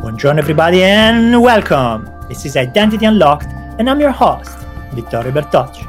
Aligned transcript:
Buongiorno, 0.00 0.38
everybody, 0.38 0.82
and 0.82 1.42
welcome. 1.42 2.08
This 2.26 2.46
is 2.46 2.56
Identity 2.56 3.04
Unlocked, 3.04 3.48
and 3.78 3.90
I'm 3.90 4.00
your 4.00 4.12
host, 4.12 4.56
Vittorio 4.94 5.30
Bertocci. 5.30 5.84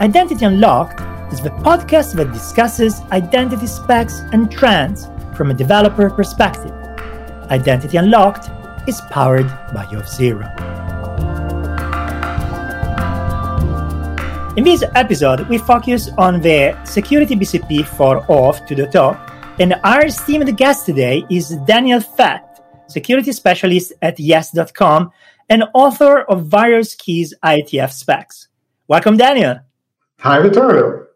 Identity 0.00 0.46
Unlocked 0.46 1.00
is 1.34 1.42
the 1.42 1.50
podcast 1.50 2.14
that 2.14 2.32
discusses 2.32 3.02
identity 3.12 3.66
specs 3.66 4.20
and 4.32 4.50
trends 4.50 5.06
from 5.36 5.50
a 5.50 5.54
developer 5.54 6.08
perspective. 6.08 6.72
Identity 7.50 7.98
Unlocked 7.98 8.48
is 8.88 9.02
powered 9.10 9.48
by 9.74 9.84
Auth0. 9.92 10.48
In 14.56 14.64
this 14.64 14.82
episode, 14.94 15.46
we 15.48 15.58
focus 15.58 16.08
on 16.16 16.40
the 16.40 16.74
security 16.84 17.36
BCP 17.36 17.84
for 17.84 18.22
the 18.22 18.88
top, 18.90 19.33
and 19.58 19.74
our 19.84 20.04
esteemed 20.06 20.56
guest 20.56 20.86
today 20.86 21.24
is 21.30 21.50
Daniel 21.66 22.00
Fett, 22.00 22.60
security 22.88 23.32
specialist 23.32 23.92
at 24.02 24.18
yes.com 24.18 25.10
and 25.48 25.64
author 25.74 26.22
of 26.22 26.46
various 26.46 26.94
keys 26.94 27.34
IETF 27.44 27.92
specs. 27.92 28.48
Welcome, 28.88 29.16
Daniel. 29.16 29.60
Hi, 30.18 30.40
Vittorio. 30.40 31.06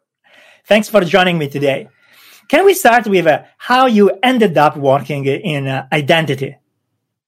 Thanks 0.67 0.89
for 0.89 1.03
joining 1.05 1.39
me 1.39 1.49
today. 1.49 1.89
Can 2.49 2.65
we 2.65 2.75
start 2.75 3.07
with 3.07 3.27
uh, 3.27 3.43
how 3.57 3.87
you 3.87 4.11
ended 4.23 4.57
up 4.57 4.77
working 4.77 5.25
in 5.27 5.67
uh, 5.67 5.87
identity? 5.93 6.57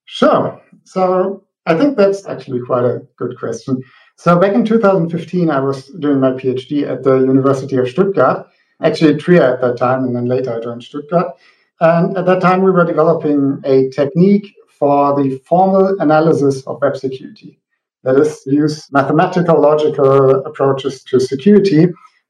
Sure. 0.04 0.62
So 0.84 1.44
I 1.66 1.76
think 1.76 1.96
that's 1.96 2.26
actually 2.26 2.60
quite 2.64 2.84
a 2.84 3.02
good 3.16 3.38
question. 3.38 3.82
So 4.16 4.38
back 4.38 4.54
in 4.54 4.64
2015, 4.64 5.50
I 5.50 5.60
was 5.60 5.86
doing 5.98 6.20
my 6.20 6.32
PhD 6.32 6.88
at 6.88 7.02
the 7.02 7.18
University 7.18 7.76
of 7.76 7.88
Stuttgart, 7.88 8.46
actually 8.82 9.12
in 9.12 9.18
Trier 9.18 9.54
at 9.54 9.60
that 9.60 9.76
time, 9.76 10.04
and 10.04 10.14
then 10.14 10.26
later 10.26 10.56
I 10.56 10.60
joined 10.60 10.82
Stuttgart. 10.82 11.36
And 11.80 12.16
at 12.16 12.26
that 12.26 12.40
time, 12.40 12.62
we 12.62 12.70
were 12.70 12.84
developing 12.84 13.60
a 13.64 13.88
technique 13.90 14.54
for 14.68 15.20
the 15.22 15.38
formal 15.46 15.98
analysis 16.00 16.66
of 16.66 16.80
web 16.80 16.96
security. 16.96 17.58
That 18.02 18.16
is, 18.16 18.42
use 18.46 18.90
mathematical, 18.92 19.60
logical 19.60 20.44
approaches 20.46 21.02
to 21.04 21.20
security 21.20 21.86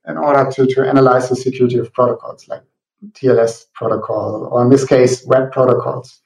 in 0.09 0.17
order 0.17 0.51
to, 0.53 0.67
to 0.67 0.89
analyze 0.89 1.29
the 1.29 1.37
security 1.37 1.79
of 1.79 1.92
protocols 1.92 2.48
like 2.48 2.62
TLS 3.12 3.67
protocol, 3.75 4.48
or 4.51 4.62
in 4.62 4.70
this 4.70 4.85
case, 4.85 5.25
web 5.27 5.53
protocols. 5.53 6.20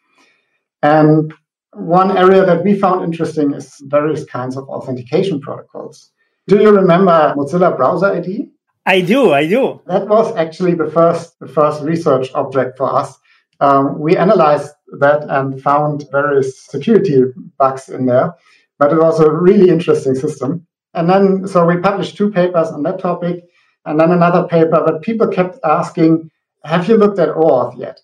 And 0.83 1.33
one 1.72 2.16
area 2.16 2.44
that 2.44 2.64
we 2.64 2.78
found 2.78 3.05
interesting 3.05 3.53
is 3.53 3.77
various 3.83 4.25
kinds 4.25 4.56
of 4.56 4.69
authentication 4.69 5.41
protocols. 5.41 6.11
Do 6.47 6.61
you 6.61 6.70
remember 6.70 7.34
Mozilla 7.36 7.77
Browser 7.77 8.12
ID? 8.14 8.50
I 8.86 9.00
do, 9.00 9.32
I 9.32 9.46
do. 9.46 9.80
That 9.86 10.08
was 10.08 10.34
actually 10.36 10.74
the 10.74 10.90
first, 10.90 11.38
the 11.40 11.48
first 11.48 11.82
research 11.82 12.32
object 12.34 12.77
for 12.77 12.94
us. 12.94 13.18
Um, 13.60 13.98
we 13.98 14.16
analyzed 14.16 14.72
that 15.00 15.24
and 15.28 15.60
found 15.62 16.04
various 16.10 16.66
security 16.66 17.22
bugs 17.58 17.88
in 17.88 18.06
there, 18.06 18.34
but 18.78 18.92
it 18.92 18.98
was 18.98 19.20
a 19.20 19.30
really 19.30 19.70
interesting 19.70 20.14
system. 20.14 20.66
And 20.92 21.08
then, 21.08 21.48
so 21.48 21.64
we 21.64 21.78
published 21.78 22.16
two 22.16 22.30
papers 22.30 22.68
on 22.68 22.82
that 22.82 22.98
topic, 22.98 23.44
and 23.86 23.98
then 23.98 24.12
another 24.12 24.46
paper, 24.46 24.82
but 24.84 25.02
people 25.02 25.28
kept 25.28 25.58
asking, 25.64 26.30
have 26.64 26.88
you 26.88 26.96
looked 26.96 27.19
at 27.19 27.30
OAuth 27.30 27.78
yet? 27.78 28.00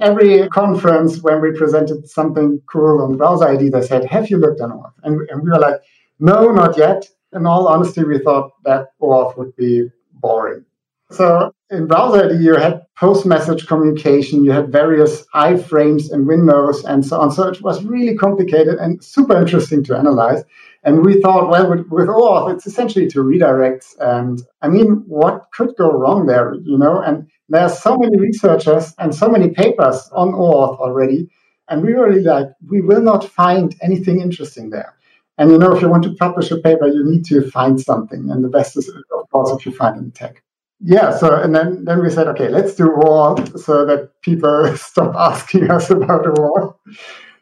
every 0.00 0.48
conference 0.48 1.22
when 1.22 1.40
we 1.40 1.52
presented 1.52 2.08
something 2.08 2.60
cool 2.70 3.02
on 3.02 3.16
browser 3.16 3.48
ID, 3.48 3.70
they 3.70 3.82
said, 3.82 4.04
Have 4.04 4.30
you 4.30 4.38
looked 4.38 4.60
at 4.60 4.68
OAuth? 4.68 4.92
And, 5.02 5.28
and 5.30 5.42
we 5.42 5.50
were 5.50 5.58
like, 5.58 5.80
No, 6.18 6.50
not 6.50 6.76
yet. 6.76 7.08
In 7.36 7.46
all 7.46 7.68
honesty, 7.68 8.02
we 8.02 8.18
thought 8.18 8.52
that 8.64 8.88
OAuth 9.00 9.36
would 9.36 9.54
be 9.56 9.90
boring. 10.14 10.64
So 11.10 11.52
in 11.70 11.86
browser 11.86 12.30
ID, 12.30 12.42
you 12.42 12.54
had 12.56 12.82
post 12.96 13.26
message 13.26 13.66
communication, 13.66 14.42
you 14.42 14.52
had 14.52 14.72
various 14.72 15.24
iframes 15.34 16.10
in 16.12 16.26
Windows, 16.26 16.82
and 16.84 17.04
so 17.04 17.20
on. 17.20 17.30
So 17.30 17.46
it 17.46 17.60
was 17.62 17.84
really 17.84 18.16
complicated 18.16 18.76
and 18.78 19.04
super 19.04 19.36
interesting 19.36 19.84
to 19.84 19.96
analyze. 19.96 20.44
And 20.82 21.04
we 21.04 21.20
thought, 21.20 21.50
well, 21.50 21.68
with, 21.68 21.86
with 21.88 22.08
OAuth, 22.08 22.54
it's 22.54 22.66
essentially 22.66 23.06
to 23.08 23.22
redirect. 23.22 23.84
And 24.00 24.42
I 24.62 24.68
mean, 24.68 25.04
what 25.06 25.46
could 25.52 25.76
go 25.76 25.90
wrong 25.90 26.26
there, 26.26 26.54
you 26.54 26.78
know? 26.78 27.02
And 27.02 27.28
there 27.50 27.62
are 27.62 27.68
so 27.68 27.96
many 27.98 28.18
researchers 28.18 28.94
and 28.98 29.14
so 29.14 29.28
many 29.28 29.50
papers 29.50 30.08
on 30.12 30.32
OAuth 30.32 30.78
already. 30.78 31.28
And 31.68 31.84
we 31.84 31.94
were 31.94 32.08
really 32.08 32.22
like, 32.22 32.46
we 32.66 32.80
will 32.80 33.02
not 33.02 33.28
find 33.28 33.76
anything 33.82 34.20
interesting 34.20 34.70
there. 34.70 34.95
And 35.38 35.50
you 35.50 35.58
know, 35.58 35.74
if 35.74 35.82
you 35.82 35.88
want 35.88 36.02
to 36.04 36.14
publish 36.14 36.50
a 36.50 36.56
paper, 36.56 36.86
you 36.86 37.04
need 37.04 37.24
to 37.26 37.50
find 37.50 37.80
something. 37.80 38.30
And 38.30 38.42
the 38.42 38.48
best 38.48 38.76
is, 38.76 38.88
of 38.88 39.30
course, 39.30 39.50
if 39.50 39.66
you 39.66 39.72
find 39.72 39.98
in 39.98 40.10
tech. 40.12 40.42
Yeah, 40.80 41.16
so 41.16 41.34
and 41.34 41.54
then, 41.54 41.84
then 41.84 42.02
we 42.02 42.10
said, 42.10 42.28
okay, 42.28 42.48
let's 42.48 42.74
do 42.74 42.88
OAuth 42.88 43.58
so 43.58 43.86
that 43.86 44.10
people 44.22 44.76
stop 44.76 45.14
asking 45.14 45.70
us 45.70 45.90
about 45.90 46.24
OAuth. 46.24 46.74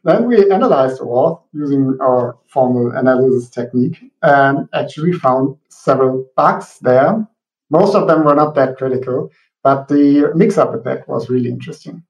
Then 0.05 0.27
we 0.27 0.51
analyzed 0.51 1.01
OAuth 1.01 1.41
using 1.53 1.97
our 2.01 2.37
formal 2.47 2.93
analysis 2.93 3.49
technique 3.51 3.99
and 4.23 4.69
actually 4.73 5.13
found 5.13 5.57
several 5.69 6.27
bugs 6.37 6.79
there. 6.83 7.27
Most 7.71 7.95
of 7.95 8.07
them 8.07 8.25
were 8.25 8.35
not 8.35 8.55
that 8.55 8.77
critical, 8.77 9.31
but 9.63 9.89
the 9.89 10.31
mix-up 10.35 10.75
attack 10.75 11.09
was 11.09 11.31
really 11.31 11.49
interesting. 11.49 12.05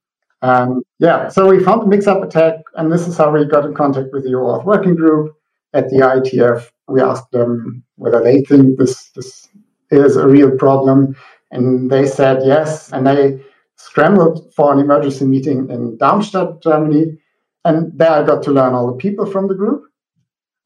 Yeah, 0.98 1.28
so 1.28 1.48
we 1.48 1.62
found 1.62 1.82
the 1.82 1.86
mix-up 1.86 2.22
attack, 2.22 2.56
and 2.74 2.92
this 2.92 3.06
is 3.06 3.16
how 3.16 3.30
we 3.30 3.46
got 3.46 3.64
in 3.64 3.74
contact 3.74 4.08
with 4.12 4.24
the 4.24 4.30
OAuth 4.30 4.64
working 4.64 4.94
group 4.94 5.34
at 5.74 5.90
the 5.90 5.96
IETF, 5.96 6.70
We 6.88 7.00
asked 7.00 7.30
them 7.32 7.82
whether 7.96 8.22
they 8.22 8.42
think 8.42 8.78
this 8.78 9.10
this 9.10 9.48
is 9.90 10.16
a 10.16 10.26
real 10.26 10.52
problem, 10.56 11.16
and 11.50 11.90
they 11.90 12.06
said 12.06 12.42
yes. 12.44 12.92
And 12.92 13.06
they 13.06 13.40
scrambled 13.76 14.52
for 14.54 14.72
an 14.72 14.78
emergency 14.78 15.24
meeting 15.24 15.68
in 15.70 15.98
Darmstadt, 15.98 16.62
Germany, 16.62 17.18
and 17.64 17.76
there 17.98 18.10
I 18.10 18.22
got 18.22 18.42
to 18.44 18.52
learn 18.52 18.74
all 18.74 18.86
the 18.86 18.96
people 18.96 19.26
from 19.26 19.48
the 19.48 19.54
group. 19.54 19.82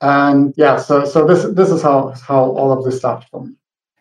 And 0.00 0.54
yeah, 0.56 0.76
so 0.76 1.04
so 1.04 1.26
this 1.26 1.44
this 1.54 1.70
is 1.70 1.82
how 1.82 2.14
how 2.28 2.42
all 2.58 2.70
of 2.72 2.84
this 2.84 2.98
started 2.98 3.28
for 3.30 3.44
me. 3.44 3.52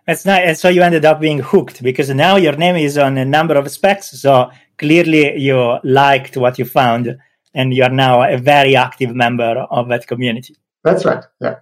That's 0.05 0.25
nice. 0.25 0.47
And 0.47 0.57
so 0.57 0.69
you 0.69 0.81
ended 0.81 1.03
up 1.03 1.19
being 1.19 1.39
hooked 1.39 1.83
because 1.83 2.09
now 2.09 2.37
your 2.37 2.55
name 2.55 2.77
is 2.77 2.97
on 2.97 3.17
a 3.17 3.25
number 3.25 3.55
of 3.55 3.69
specs. 3.69 4.11
So 4.21 4.49
clearly 4.77 5.37
you 5.37 5.79
liked 5.83 6.37
what 6.37 6.57
you 6.57 6.63
found 6.63 7.17
and 7.53 7.73
you 7.73 7.83
are 7.83 7.89
now 7.89 8.23
a 8.23 8.37
very 8.37 8.75
active 8.75 9.13
member 9.13 9.67
of 9.69 9.89
that 9.89 10.07
community. 10.07 10.55
That's 10.83 11.05
right. 11.05 11.23
Yeah. 11.41 11.55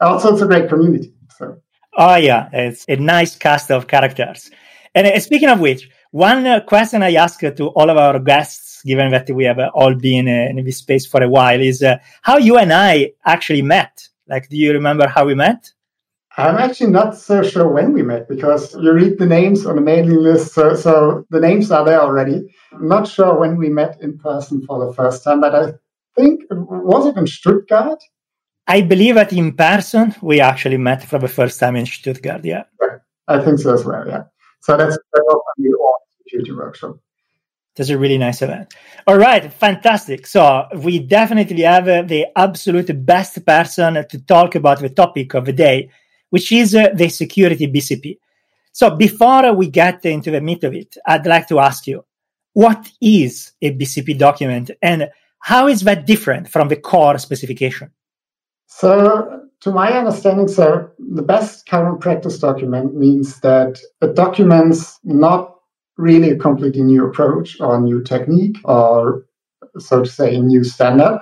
Also, 0.00 0.32
it's 0.32 0.42
a 0.42 0.46
great 0.46 0.68
community. 0.68 1.14
So. 1.36 1.58
Oh, 1.96 2.16
yeah. 2.16 2.48
It's 2.52 2.84
a 2.88 2.96
nice 2.96 3.36
cast 3.36 3.70
of 3.70 3.86
characters. 3.86 4.50
And 4.94 5.06
uh, 5.06 5.18
speaking 5.20 5.48
of 5.48 5.60
which, 5.60 5.90
one 6.10 6.46
uh, 6.46 6.60
question 6.60 7.02
I 7.02 7.14
ask 7.14 7.40
to 7.40 7.68
all 7.68 7.90
of 7.90 7.96
our 7.96 8.18
guests, 8.18 8.82
given 8.84 9.10
that 9.10 9.28
we 9.30 9.44
have 9.44 9.58
uh, 9.58 9.70
all 9.74 9.94
been 9.94 10.28
uh, 10.28 10.50
in 10.50 10.64
this 10.64 10.78
space 10.78 11.06
for 11.06 11.22
a 11.22 11.28
while, 11.28 11.60
is 11.60 11.82
uh, 11.82 11.98
how 12.22 12.38
you 12.38 12.56
and 12.56 12.72
I 12.72 13.12
actually 13.26 13.62
met. 13.62 14.08
Like, 14.26 14.48
do 14.48 14.56
you 14.56 14.72
remember 14.72 15.06
how 15.06 15.26
we 15.26 15.34
met? 15.34 15.70
I'm 16.36 16.56
actually 16.56 16.92
not 16.92 17.16
so 17.16 17.42
sure 17.42 17.68
when 17.68 17.92
we 17.92 18.02
met 18.02 18.28
because 18.28 18.72
you 18.74 18.92
read 18.92 19.18
the 19.18 19.26
names 19.26 19.66
on 19.66 19.74
the 19.74 19.82
mailing 19.82 20.22
list, 20.22 20.54
so, 20.54 20.76
so 20.76 21.24
the 21.30 21.40
names 21.40 21.72
are 21.72 21.84
there 21.84 22.00
already. 22.00 22.54
I'm 22.72 22.86
not 22.86 23.08
sure 23.08 23.36
when 23.38 23.56
we 23.56 23.68
met 23.68 24.00
in 24.00 24.18
person 24.18 24.64
for 24.64 24.86
the 24.86 24.92
first 24.94 25.24
time, 25.24 25.40
but 25.40 25.54
I 25.54 25.72
think 26.14 26.42
was 26.50 27.06
it 27.06 27.16
in 27.16 27.26
Stuttgart? 27.26 27.98
I 28.68 28.82
believe 28.82 29.16
that 29.16 29.32
in 29.32 29.52
person 29.54 30.14
we 30.22 30.40
actually 30.40 30.76
met 30.76 31.02
for 31.04 31.18
the 31.18 31.28
first 31.28 31.58
time 31.58 31.76
in 31.76 31.86
Stuttgart. 31.86 32.44
Yeah, 32.44 32.64
right. 32.80 33.00
I 33.26 33.40
think 33.44 33.58
so 33.58 33.74
as 33.74 33.84
well. 33.84 34.06
Yeah, 34.06 34.24
so 34.60 34.76
that's 34.76 34.96
the 35.12 35.88
security 36.22 36.52
workshop. 36.52 36.98
That's 37.74 37.90
a 37.90 37.98
really 37.98 38.18
nice 38.18 38.42
event. 38.42 38.74
All 39.06 39.16
right, 39.16 39.52
fantastic. 39.52 40.26
So 40.26 40.66
we 40.76 40.98
definitely 40.98 41.62
have 41.62 41.88
uh, 41.88 42.02
the 42.02 42.26
absolute 42.36 42.90
best 43.06 43.44
person 43.46 44.04
to 44.08 44.18
talk 44.26 44.54
about 44.54 44.80
the 44.80 44.90
topic 44.90 45.34
of 45.34 45.44
the 45.44 45.52
day 45.52 45.90
which 46.30 46.52
is 46.52 46.74
uh, 46.74 46.88
the 46.94 47.08
security 47.08 47.66
BCP. 47.66 48.18
So 48.72 48.94
before 48.96 49.52
we 49.54 49.68
get 49.68 50.04
into 50.04 50.30
the 50.30 50.40
meat 50.40 50.64
of 50.64 50.74
it, 50.74 50.96
I'd 51.06 51.26
like 51.26 51.48
to 51.48 51.58
ask 51.58 51.86
you, 51.86 52.04
what 52.52 52.88
is 53.00 53.52
a 53.62 53.72
BCP 53.72 54.18
document 54.18 54.70
and 54.82 55.08
how 55.40 55.68
is 55.68 55.82
that 55.82 56.06
different 56.06 56.48
from 56.48 56.68
the 56.68 56.76
core 56.76 57.18
specification? 57.18 57.90
So, 58.68 59.40
to 59.62 59.72
my 59.72 59.92
understanding, 59.92 60.46
sir, 60.46 60.92
the 60.98 61.22
best 61.22 61.66
current 61.66 62.00
practice 62.00 62.38
document 62.38 62.94
means 62.94 63.40
that 63.40 63.80
it 64.02 64.14
documents 64.14 65.00
not 65.02 65.54
really 65.96 66.30
a 66.30 66.36
completely 66.36 66.82
new 66.82 67.06
approach 67.06 67.58
or 67.60 67.80
new 67.80 68.02
technique 68.02 68.58
or, 68.64 69.24
so 69.78 70.04
to 70.04 70.08
say, 70.08 70.36
a 70.36 70.40
new 70.40 70.62
standard, 70.62 71.18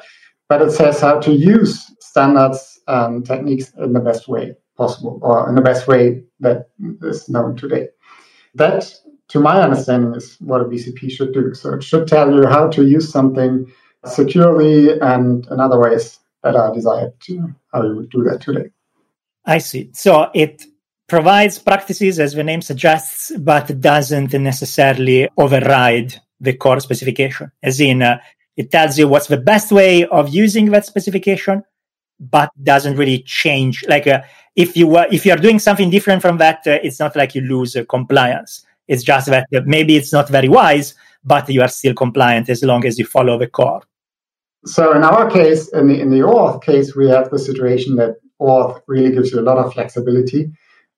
but 0.49 0.61
it 0.61 0.73
says 0.73 1.01
how 1.01 1.21
to 1.21 1.33
use 1.33 1.89
standards 2.01 2.81
and 2.89 3.25
techniques 3.25 3.73
in 3.79 3.93
the 3.93 4.01
best 4.01 4.27
way 4.27 4.55
possible 4.77 5.21
or 5.23 5.49
in 5.49 5.55
the 5.55 5.63
best 5.63 5.87
way 5.87 6.23
that 6.41 6.69
is 7.03 7.29
known 7.29 7.57
today. 7.57 7.87
That, 8.57 8.93
to 9.29 9.39
my 9.39 9.63
understanding, 9.63 10.15
is 10.17 10.37
what 10.41 10.63
a 10.63 10.65
BCP 10.65 11.13
should 11.13 11.33
do. 11.33 11.55
So 11.55 11.75
it 11.75 11.85
should 11.85 12.09
tell 12.09 12.35
you 12.35 12.47
how 12.49 12.69
to 12.71 12.85
use 12.85 13.09
something 13.11 13.73
securely 14.05 14.99
and 15.01 15.47
in 15.47 15.61
other 15.61 15.81
ways 15.81 16.19
that 16.47 16.57
are 16.57 16.73
desired 16.73 17.13
to 17.21 17.55
how 17.73 17.83
you 17.83 17.97
would 17.97 18.11
do 18.11 18.23
that 18.25 18.41
today. 18.41 18.71
I 19.45 19.59
see. 19.59 19.91
So 19.93 20.31
it 20.35 20.63
provides 21.09 21.59
practices 21.59 22.19
as 22.21 22.35
the 22.35 22.45
name 22.45 22.63
suggests, 22.63 23.33
but 23.39 23.81
doesn't 23.81 24.33
necessarily 24.33 25.29
override 25.37 26.15
the 26.41 26.53
core 26.53 26.81
specification. 26.81 27.51
As 27.63 27.81
in, 27.81 28.03
uh, 28.03 28.19
it 28.57 28.71
tells 28.71 28.99
you 28.99 29.09
what's 29.09 29.27
the 29.27 29.37
best 29.37 29.73
way 29.73 30.05
of 30.07 30.29
using 30.29 30.71
that 30.71 30.87
specification, 30.87 31.63
but 32.19 32.51
doesn't 32.63 32.97
really 32.97 33.23
change. 33.27 33.85
Like 33.89 34.07
uh, 34.07 34.23
if 34.55 34.77
you 34.77 34.97
uh, 34.97 35.07
if 35.11 35.27
you 35.27 35.33
are 35.33 35.37
doing 35.37 35.59
something 35.59 35.91
different 35.91 36.23
from 36.23 36.39
that, 36.39 36.61
uh, 36.67 36.79
it's 36.83 37.01
not 37.01 37.17
like 37.17 37.35
you 37.35 37.43
lose 37.43 37.77
uh, 37.77 37.85
compliance. 37.85 38.65
It's 38.89 39.03
just 39.03 39.27
that 39.27 39.47
uh, 39.55 39.61
maybe 39.65 39.97
it's 39.97 40.13
not 40.13 40.29
very 40.29 40.49
wise, 40.49 40.95
but 41.25 41.49
you 41.49 41.61
are 41.61 41.69
still 41.69 41.95
compliant 41.95 42.49
as 42.49 42.63
long 42.63 42.85
as 42.87 42.99
you 42.99 43.05
follow 43.05 43.39
the 43.39 43.49
core. 43.49 43.83
So 44.67 44.95
in 44.95 45.03
our 45.05 45.31
case, 45.31 45.69
in 45.69 45.87
the 45.89 46.01
in 46.01 46.11
the 46.11 46.21
OAuth 46.21 46.63
case, 46.63 46.95
we 46.95 47.09
have 47.09 47.31
the 47.31 47.39
situation 47.39 47.97
that 47.97 48.17
OAuth 48.41 48.81
really 48.87 49.13
gives 49.13 49.33
you 49.33 49.41
a 49.41 49.49
lot 49.49 49.59
of 49.59 49.73
flexibility. 49.73 50.53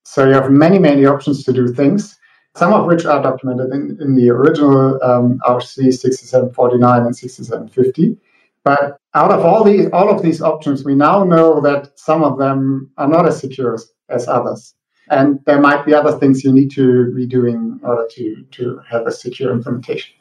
So 0.04 0.26
you 0.26 0.34
have 0.34 0.50
many 0.50 0.78
many 0.78 1.06
options 1.06 1.44
to 1.44 1.52
do 1.52 1.68
things 1.68 2.18
some 2.58 2.74
of 2.74 2.86
which 2.86 3.06
are 3.06 3.22
documented 3.22 3.70
in, 3.72 3.96
in 4.00 4.16
the 4.16 4.30
original 4.30 5.02
um, 5.02 5.38
RFC 5.46 5.92
6749 5.92 7.06
and 7.06 7.16
6750. 7.16 8.16
But 8.64 8.98
out 9.14 9.30
of 9.30 9.44
all 9.44 9.62
these, 9.62 9.86
all 9.92 10.10
of 10.10 10.22
these 10.22 10.42
options, 10.42 10.84
we 10.84 10.94
now 10.94 11.22
know 11.22 11.60
that 11.60 11.98
some 11.98 12.24
of 12.24 12.38
them 12.38 12.90
are 12.98 13.06
not 13.06 13.26
as 13.26 13.38
secure 13.38 13.78
as, 14.08 14.26
others. 14.28 14.74
And 15.10 15.38
there 15.46 15.60
might 15.60 15.86
be 15.86 15.94
other 15.94 16.18
things 16.18 16.42
you 16.42 16.52
need 16.52 16.70
to 16.72 17.14
be 17.14 17.26
doing 17.26 17.54
in 17.54 17.80
order 17.82 18.06
to, 18.10 18.44
to 18.50 18.80
have 18.90 19.06
a 19.06 19.12
secure 19.12 19.52
implementation. 19.52 20.14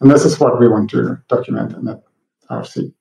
And 0.00 0.10
this 0.10 0.24
is 0.24 0.38
what 0.38 0.58
we 0.60 0.68
want 0.68 0.88
to 0.90 1.18
document 1.28 1.72
in 1.74 1.84
that 1.86 2.02
RFC. 2.50 2.92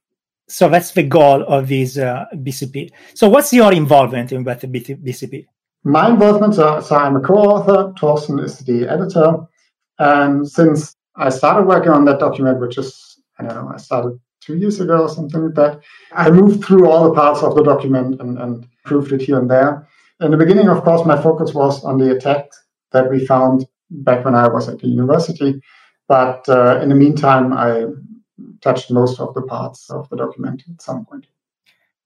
So 0.47 0.67
that's 0.67 0.91
the 0.91 1.03
goal 1.03 1.43
of 1.43 1.67
this 1.67 1.97
uh, 1.97 2.25
BCP. 2.33 2.89
So 3.13 3.29
what's 3.29 3.53
your 3.53 3.71
involvement 3.71 4.31
in 4.31 4.43
that 4.45 4.61
BCP? 4.61 5.45
My 5.83 6.09
involvement, 6.09 6.55
so, 6.55 6.81
so 6.81 6.95
I'm 6.95 7.15
a 7.15 7.21
co-author, 7.21 7.93
Torsten 7.93 8.43
is 8.43 8.59
the 8.59 8.87
editor. 8.87 9.37
And 9.99 10.49
since 10.49 10.95
I 11.15 11.29
started 11.29 11.67
working 11.67 11.91
on 11.91 12.05
that 12.05 12.19
document, 12.19 12.59
which 12.59 12.77
is, 12.77 13.21
I 13.37 13.43
don't 13.43 13.55
know, 13.55 13.71
I 13.73 13.77
started 13.77 14.19
two 14.41 14.57
years 14.57 14.79
ago 14.79 15.03
or 15.03 15.09
something 15.09 15.43
like 15.43 15.55
that, 15.55 15.79
I 16.11 16.31
moved 16.31 16.65
through 16.65 16.89
all 16.89 17.07
the 17.07 17.13
parts 17.13 17.43
of 17.43 17.55
the 17.55 17.63
document 17.63 18.19
and, 18.19 18.37
and 18.39 18.67
proved 18.85 19.11
it 19.11 19.21
here 19.21 19.39
and 19.39 19.49
there. 19.49 19.87
In 20.19 20.31
the 20.31 20.37
beginning, 20.37 20.67
of 20.67 20.83
course, 20.83 21.05
my 21.05 21.21
focus 21.21 21.53
was 21.53 21.83
on 21.83 21.97
the 21.97 22.15
attack 22.15 22.49
that 22.91 23.09
we 23.09 23.25
found 23.25 23.65
back 23.89 24.25
when 24.25 24.35
I 24.35 24.47
was 24.47 24.67
at 24.67 24.79
the 24.79 24.87
university. 24.87 25.61
But 26.07 26.49
uh, 26.49 26.79
in 26.81 26.89
the 26.89 26.95
meantime, 26.95 27.53
I 27.53 27.85
touched 28.61 28.91
most 28.91 29.19
of 29.19 29.33
the 29.33 29.41
parts 29.43 29.89
of 29.89 30.07
the 30.09 30.17
document 30.17 30.63
at 30.69 30.81
some 30.81 31.05
point. 31.05 31.27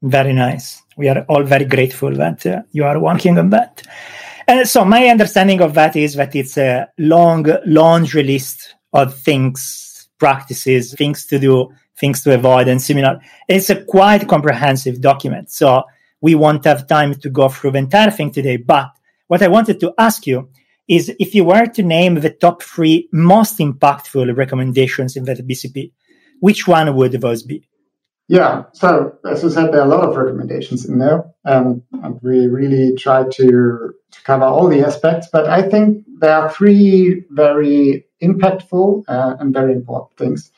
Very 0.01 0.33
nice. 0.33 0.81
We 0.97 1.07
are 1.07 1.25
all 1.29 1.43
very 1.43 1.65
grateful 1.65 2.11
that 2.15 2.45
uh, 2.45 2.63
you 2.71 2.83
are 2.83 2.99
working 2.99 3.37
on 3.39 3.49
that. 3.51 3.83
And 4.47 4.67
so 4.67 4.83
my 4.83 5.07
understanding 5.07 5.61
of 5.61 5.73
that 5.75 5.95
is 5.95 6.15
that 6.15 6.35
it's 6.35 6.57
a 6.57 6.89
long 6.97 7.45
laundry 7.65 8.23
list 8.23 8.75
of 8.91 9.17
things, 9.17 10.09
practices, 10.19 10.93
things 10.93 11.25
to 11.27 11.39
do, 11.39 11.71
things 11.97 12.21
to 12.23 12.33
avoid, 12.33 12.67
and 12.67 12.81
similar. 12.81 13.21
It's 13.47 13.69
a 13.69 13.83
quite 13.83 14.27
comprehensive 14.27 14.99
document. 14.99 15.51
So 15.51 15.83
we 16.19 16.35
won't 16.35 16.65
have 16.65 16.87
time 16.87 17.15
to 17.15 17.29
go 17.29 17.47
through 17.49 17.71
the 17.71 17.79
entire 17.79 18.11
thing 18.11 18.31
today. 18.31 18.57
But 18.57 18.89
what 19.27 19.41
I 19.41 19.47
wanted 19.47 19.79
to 19.79 19.93
ask 19.97 20.27
you 20.27 20.49
is 20.87 21.13
if 21.19 21.33
you 21.33 21.45
were 21.45 21.65
to 21.65 21.81
name 21.83 22.15
the 22.15 22.29
top 22.29 22.61
three 22.61 23.07
most 23.11 23.59
impactful 23.59 24.35
recommendations 24.35 25.15
in 25.15 25.23
that 25.25 25.47
BCP, 25.47 25.91
which 26.43 26.67
one 26.67 26.93
would 26.93 27.13
those 27.13 27.41
be? 27.41 27.65
Yeah, 28.27 28.63
so 28.73 29.17
as 29.25 29.45
I 29.45 29.47
said, 29.47 29.71
there 29.71 29.79
are 29.79 29.85
a 29.85 29.95
lot 29.95 30.03
of 30.03 30.17
recommendations 30.17 30.83
in 30.83 30.99
there, 30.99 31.23
and, 31.45 31.81
and 32.03 32.19
we 32.21 32.47
really 32.47 32.95
try 32.97 33.23
to, 33.23 33.93
to 34.11 34.23
cover 34.25 34.43
all 34.43 34.67
the 34.67 34.81
aspects. 34.81 35.29
But 35.31 35.47
I 35.47 35.61
think 35.61 36.05
there 36.19 36.35
are 36.35 36.51
three 36.51 37.23
very 37.29 38.05
impactful 38.21 39.05
uh, 39.07 39.35
and 39.39 39.53
very 39.53 39.71
important 39.71 40.17
things. 40.17 40.51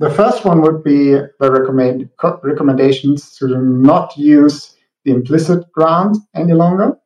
The 0.00 0.10
first 0.10 0.44
one 0.44 0.60
would 0.60 0.84
be 0.84 1.12
the 1.40 1.50
recommend, 1.50 2.10
recommendations 2.42 3.34
to 3.36 3.46
not 3.56 4.14
use 4.18 4.76
the 5.04 5.12
implicit 5.12 5.64
grant 5.72 6.18
any 6.34 6.52
longer. 6.52 6.98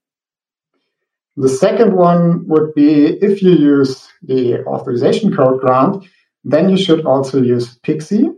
The 1.37 1.49
second 1.49 1.95
one 1.95 2.49
would 2.49 2.75
be 2.75 3.05
if 3.23 3.41
you 3.41 3.53
use 3.53 4.09
the 4.23 4.65
authorization 4.65 5.37
code 5.37 5.61
grant, 5.61 6.05
then 6.47 6.71
you 6.71 6.79
should 6.79 7.05
also 7.05 7.43
use 7.43 7.77
PKCE. 7.81 8.33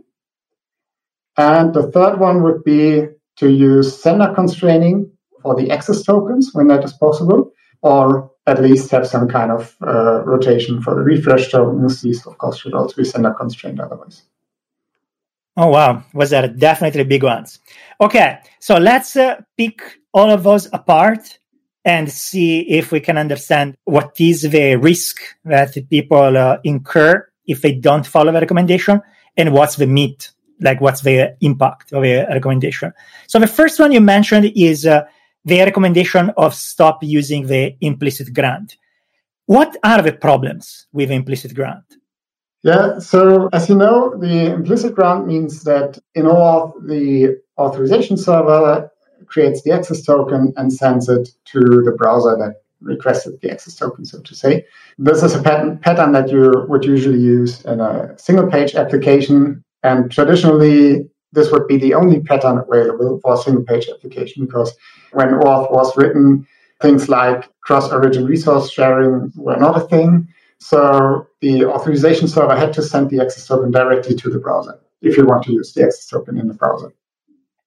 and 1.37 1.73
the 1.73 1.91
third 1.91 2.19
one 2.19 2.41
would 2.43 2.63
be 2.63 3.05
to 3.37 3.49
use 3.49 4.01
sender 4.01 4.33
constraining 4.33 5.09
for 5.41 5.55
the 5.55 5.69
access 5.71 6.03
tokens 6.03 6.49
when 6.53 6.67
that 6.67 6.83
is 6.83 6.91
possible, 6.93 7.53
or 7.81 8.31
at 8.47 8.61
least 8.61 8.89
have 8.91 9.07
some 9.07 9.29
kind 9.29 9.51
of 9.51 9.75
uh, 9.81 10.23
rotation 10.25 10.81
for 10.81 10.95
the 10.95 11.01
refresh 11.01 11.49
tokens. 11.49 12.01
These, 12.01 12.25
of 12.25 12.37
course, 12.39 12.57
should 12.57 12.73
also 12.73 12.95
be 12.95 13.05
sender 13.05 13.31
constrained 13.31 13.79
otherwise. 13.79 14.23
Oh, 15.55 15.67
wow. 15.67 16.03
Was 16.13 16.31
that 16.31 16.57
definitely 16.57 17.03
big 17.03 17.23
ones? 17.23 17.59
Okay, 18.01 18.39
so 18.59 18.77
let's 18.77 19.15
uh, 19.15 19.39
pick 19.55 19.81
all 20.13 20.31
of 20.31 20.43
those 20.43 20.67
apart 20.73 21.39
and 21.85 22.11
see 22.11 22.61
if 22.61 22.91
we 22.91 22.99
can 22.99 23.17
understand 23.17 23.75
what 23.85 24.19
is 24.19 24.41
the 24.41 24.75
risk 24.75 25.21
that 25.45 25.77
people 25.89 26.35
uh, 26.37 26.57
incur 26.63 27.28
if 27.49 27.61
they 27.61 27.73
don't 27.73 28.07
follow 28.07 28.31
the 28.31 28.39
recommendation 28.39 29.01
and 29.35 29.53
what's 29.53 29.75
the 29.75 29.87
meat 29.87 30.31
like 30.61 30.81
what's 30.81 31.01
the 31.01 31.35
impact 31.41 31.93
of 31.93 32.03
a 32.03 32.25
recommendation. 32.27 32.93
So 33.27 33.39
the 33.39 33.47
first 33.47 33.79
one 33.79 33.91
you 33.91 34.01
mentioned 34.01 34.51
is 34.55 34.85
uh, 34.85 35.05
the 35.45 35.59
recommendation 35.61 36.31
of 36.37 36.53
stop 36.53 36.99
using 37.01 37.47
the 37.47 37.75
implicit 37.81 38.33
grant. 38.33 38.77
What 39.45 39.77
are 39.83 40.01
the 40.01 40.13
problems 40.13 40.87
with 40.91 41.11
implicit 41.11 41.55
grant? 41.55 41.83
Yeah, 42.61 42.99
so 42.99 43.49
as 43.53 43.69
you 43.69 43.75
know, 43.75 44.15
the 44.17 44.53
implicit 44.53 44.93
grant 44.93 45.27
means 45.27 45.63
that 45.63 45.97
in 46.13 46.25
OAuth, 46.25 46.73
the 46.85 47.39
authorization 47.57 48.17
server 48.17 48.91
creates 49.27 49.63
the 49.63 49.71
access 49.71 50.03
token 50.03 50.53
and 50.57 50.73
sends 50.73 51.07
it 51.07 51.29
to 51.45 51.59
the 51.59 51.95
browser 51.97 52.35
that 52.35 52.55
requested 52.81 53.39
the 53.41 53.51
access 53.51 53.75
token, 53.75 54.05
so 54.05 54.21
to 54.21 54.35
say. 54.35 54.65
This 54.97 55.23
is 55.23 55.35
a 55.35 55.41
pattern, 55.41 55.77
pattern 55.79 56.11
that 56.13 56.29
you 56.29 56.65
would 56.67 56.85
usually 56.85 57.19
use 57.19 57.63
in 57.65 57.79
a 57.79 58.17
single 58.17 58.47
page 58.47 58.75
application 58.75 59.63
and 59.83 60.11
traditionally, 60.11 61.09
this 61.31 61.51
would 61.51 61.67
be 61.67 61.77
the 61.77 61.93
only 61.93 62.19
pattern 62.21 62.57
available 62.57 63.19
for 63.21 63.33
a 63.33 63.37
single 63.37 63.63
page 63.63 63.87
application 63.89 64.45
because 64.45 64.75
when 65.13 65.29
OAuth 65.29 65.71
was 65.71 65.95
written, 65.95 66.47
things 66.81 67.07
like 67.09 67.49
cross 67.61 67.91
origin 67.91 68.25
resource 68.25 68.71
sharing 68.71 69.31
were 69.35 69.57
not 69.57 69.77
a 69.77 69.87
thing. 69.87 70.27
So 70.59 71.27
the 71.41 71.65
authorization 71.65 72.27
server 72.27 72.55
had 72.55 72.73
to 72.73 72.81
send 72.81 73.09
the 73.09 73.21
access 73.21 73.47
token 73.47 73.71
directly 73.71 74.15
to 74.15 74.29
the 74.29 74.39
browser 74.39 74.79
if 75.01 75.15
you 75.15 75.25
want 75.25 75.43
to 75.43 75.53
use 75.53 75.73
the 75.73 75.83
access 75.83 76.07
token 76.07 76.37
in 76.37 76.47
the 76.47 76.53
browser. 76.53 76.91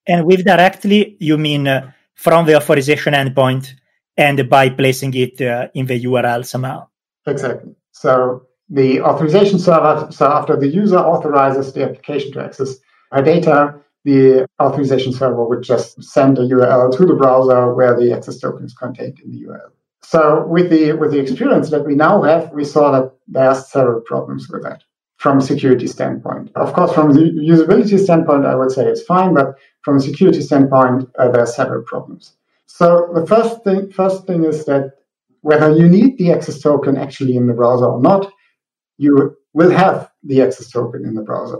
And 0.05 0.25
with 0.25 0.45
directly, 0.45 1.15
you 1.19 1.37
mean 1.37 1.67
uh, 1.67 1.91
from 2.13 2.45
the 2.45 2.55
authorization 2.55 3.13
endpoint 3.13 3.73
and 4.17 4.49
by 4.49 4.69
placing 4.69 5.13
it 5.13 5.41
uh, 5.41 5.67
in 5.73 5.85
the 5.87 6.03
URL 6.03 6.45
somehow? 6.45 6.87
Exactly. 7.25 7.75
So 7.91 8.45
the 8.69 9.01
authorization 9.01 9.59
server, 9.59 10.07
so 10.11 10.27
after 10.27 10.55
the 10.55 10.67
user 10.67 10.97
authorizes 10.97 11.73
the 11.73 11.83
application 11.83 12.31
to 12.33 12.43
access 12.43 12.75
her 13.11 13.21
data, 13.21 13.75
the 14.05 14.45
authorization 14.61 15.13
server 15.13 15.47
would 15.47 15.63
just 15.63 16.03
send 16.03 16.37
a 16.37 16.41
URL 16.41 16.95
to 16.97 17.05
the 17.05 17.13
browser 17.13 17.73
where 17.73 17.97
the 17.97 18.11
access 18.11 18.39
token 18.39 18.65
is 18.65 18.73
contained 18.73 19.19
in 19.23 19.31
the 19.31 19.45
URL. 19.45 19.71
So 20.01 20.45
with 20.47 20.69
the 20.69 20.93
with 20.93 21.11
the 21.11 21.19
experience 21.19 21.69
that 21.69 21.85
we 21.85 21.95
now 21.95 22.21
have, 22.23 22.51
we 22.51 22.65
saw 22.65 22.91
that 22.91 23.13
there 23.27 23.47
are 23.47 23.55
several 23.55 24.01
problems 24.01 24.49
with 24.49 24.63
that 24.63 24.83
from 25.17 25.37
a 25.37 25.41
security 25.41 25.87
standpoint. 25.87 26.51
Of 26.55 26.73
course, 26.73 26.93
from 26.93 27.13
the 27.13 27.21
usability 27.21 27.97
standpoint, 27.97 28.45
I 28.45 28.55
would 28.55 28.71
say 28.71 28.85
it's 28.85 29.03
fine, 29.03 29.33
but 29.33 29.55
from 29.81 29.97
a 29.97 30.01
security 30.01 30.41
standpoint, 30.41 31.09
uh, 31.17 31.29
there 31.31 31.41
are 31.41 31.45
several 31.45 31.83
problems. 31.83 32.33
So 32.79 33.11
the 33.13 33.23
first 33.27 33.63
thing 33.63 33.91
first 33.91 34.25
thing 34.25 34.45
is 34.45 34.65
that 34.65 34.93
whether 35.41 35.69
you 35.79 35.87
need 35.87 36.17
the 36.17 36.31
access 36.31 36.59
token 36.59 36.97
actually 36.97 37.35
in 37.37 37.45
the 37.45 37.53
browser 37.53 37.85
or 37.85 38.01
not, 38.01 38.31
you 38.97 39.37
will 39.53 39.69
have 39.69 40.09
the 40.23 40.41
access 40.41 40.71
token 40.71 41.05
in 41.05 41.13
the 41.13 41.21
browser. 41.21 41.59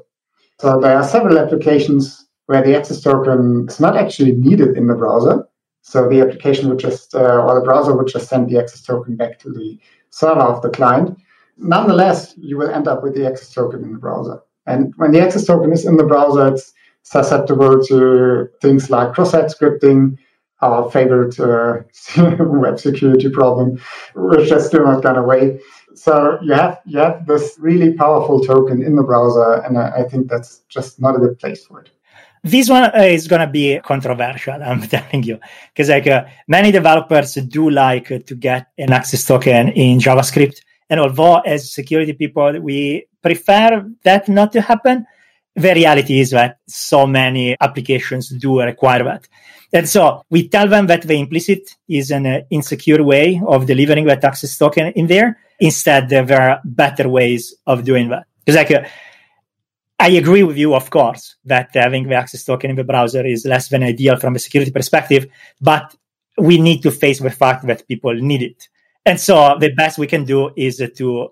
So 0.59 0.79
there 0.79 0.97
are 0.97 1.03
several 1.03 1.37
applications 1.37 2.25
where 2.47 2.63
the 2.63 2.75
access 2.75 3.01
token 3.01 3.67
is 3.69 3.79
not 3.79 3.95
actually 3.95 4.31
needed 4.31 4.75
in 4.75 4.87
the 4.87 4.95
browser. 4.95 5.47
So 5.83 6.09
the 6.09 6.21
application 6.21 6.67
would 6.69 6.79
just, 6.79 7.13
uh, 7.13 7.43
or 7.43 7.59
the 7.59 7.65
browser 7.65 7.95
would 7.95 8.07
just 8.07 8.27
send 8.27 8.49
the 8.49 8.57
access 8.57 8.81
token 8.81 9.15
back 9.15 9.37
to 9.41 9.51
the 9.51 9.77
server 10.09 10.41
of 10.41 10.63
the 10.63 10.71
client. 10.71 11.15
Nonetheless, 11.57 12.33
you 12.37 12.57
will 12.57 12.71
end 12.71 12.87
up 12.87 13.03
with 13.03 13.13
the 13.13 13.27
access 13.27 13.53
token 13.53 13.83
in 13.83 13.93
the 13.93 13.99
browser. 13.99 14.39
And 14.65 14.93
when 14.95 15.11
the 15.11 15.21
access 15.21 15.45
token 15.45 15.73
is 15.73 15.85
in 15.85 15.97
the 15.97 16.07
browser, 16.07 16.47
it's 16.47 16.73
susceptible 17.03 17.83
to 17.85 18.47
things 18.63 18.89
like 18.89 19.13
cross-site 19.13 19.51
scripting, 19.51 20.17
our 20.63 20.89
favorite 20.91 21.39
uh, 21.39 21.81
web 22.39 22.79
security 22.79 23.29
problem, 23.29 23.79
which 24.15 24.49
has 24.49 24.67
still 24.67 24.83
not 24.83 25.03
gone 25.03 25.17
away 25.17 25.59
so 25.95 26.39
you 26.41 26.53
have 26.53 26.79
you 26.85 26.99
have 26.99 27.25
this 27.25 27.55
really 27.59 27.93
powerful 27.93 28.41
token 28.41 28.83
in 28.83 28.95
the 28.95 29.03
browser, 29.03 29.61
and 29.65 29.77
I, 29.77 30.01
I 30.01 30.03
think 30.03 30.29
that's 30.29 30.61
just 30.69 30.99
not 30.99 31.15
a 31.15 31.19
good 31.19 31.39
place 31.39 31.65
for 31.65 31.81
it. 31.81 31.89
This 32.43 32.69
one 32.69 32.83
uh, 32.83 33.03
is 33.03 33.27
going 33.27 33.41
to 33.41 33.47
be 33.47 33.79
controversial, 33.79 34.61
I'm 34.65 34.81
telling 34.81 35.23
you, 35.23 35.39
because 35.73 35.89
like 35.89 36.07
uh, 36.07 36.25
many 36.47 36.71
developers 36.71 37.35
do 37.35 37.69
like 37.69 38.11
uh, 38.11 38.19
to 38.25 38.35
get 38.35 38.67
an 38.77 38.91
access 38.91 39.25
token 39.25 39.69
in 39.69 39.99
JavaScript, 39.99 40.61
And 40.89 40.99
although 40.99 41.39
as 41.39 41.71
security 41.71 42.13
people, 42.13 42.59
we 42.59 43.05
prefer 43.21 43.89
that 44.03 44.27
not 44.27 44.51
to 44.53 44.61
happen, 44.61 45.05
the 45.55 45.73
reality 45.73 46.19
is 46.19 46.31
that 46.31 46.59
so 46.67 47.05
many 47.05 47.55
applications 47.59 48.29
do 48.29 48.61
require 48.61 49.03
that. 49.03 49.27
And 49.71 49.89
so 49.89 50.23
we 50.29 50.47
tell 50.47 50.67
them 50.67 50.87
that 50.87 51.01
the 51.01 51.15
implicit 51.19 51.75
is 51.87 52.11
an 52.11 52.25
uh, 52.25 52.41
insecure 52.49 53.03
way 53.03 53.41
of 53.45 53.65
delivering 53.65 54.05
that 54.05 54.23
access 54.23 54.57
token 54.57 54.87
in 54.93 55.07
there. 55.07 55.39
Instead, 55.59 56.09
there 56.09 56.41
are 56.41 56.61
better 56.63 57.09
ways 57.09 57.55
of 57.65 57.83
doing 57.83 58.09
that. 58.09 58.25
Because 58.45 58.55
like, 58.55 58.71
uh, 58.71 58.87
I 59.99 60.09
agree 60.09 60.43
with 60.43 60.57
you, 60.57 60.75
of 60.75 60.89
course, 60.89 61.35
that 61.45 61.69
having 61.73 62.07
the 62.07 62.15
access 62.15 62.43
token 62.43 62.71
in 62.71 62.75
the 62.75 62.83
browser 62.83 63.25
is 63.25 63.45
less 63.45 63.69
than 63.69 63.83
ideal 63.83 64.17
from 64.17 64.35
a 64.35 64.39
security 64.39 64.71
perspective, 64.71 65.27
but 65.61 65.95
we 66.37 66.59
need 66.59 66.81
to 66.81 66.91
face 66.91 67.19
the 67.19 67.29
fact 67.29 67.65
that 67.67 67.87
people 67.87 68.13
need 68.13 68.41
it. 68.41 68.67
And 69.05 69.19
so 69.19 69.57
the 69.59 69.73
best 69.73 69.97
we 69.97 70.07
can 70.07 70.25
do 70.25 70.51
is 70.55 70.81
to 70.97 71.29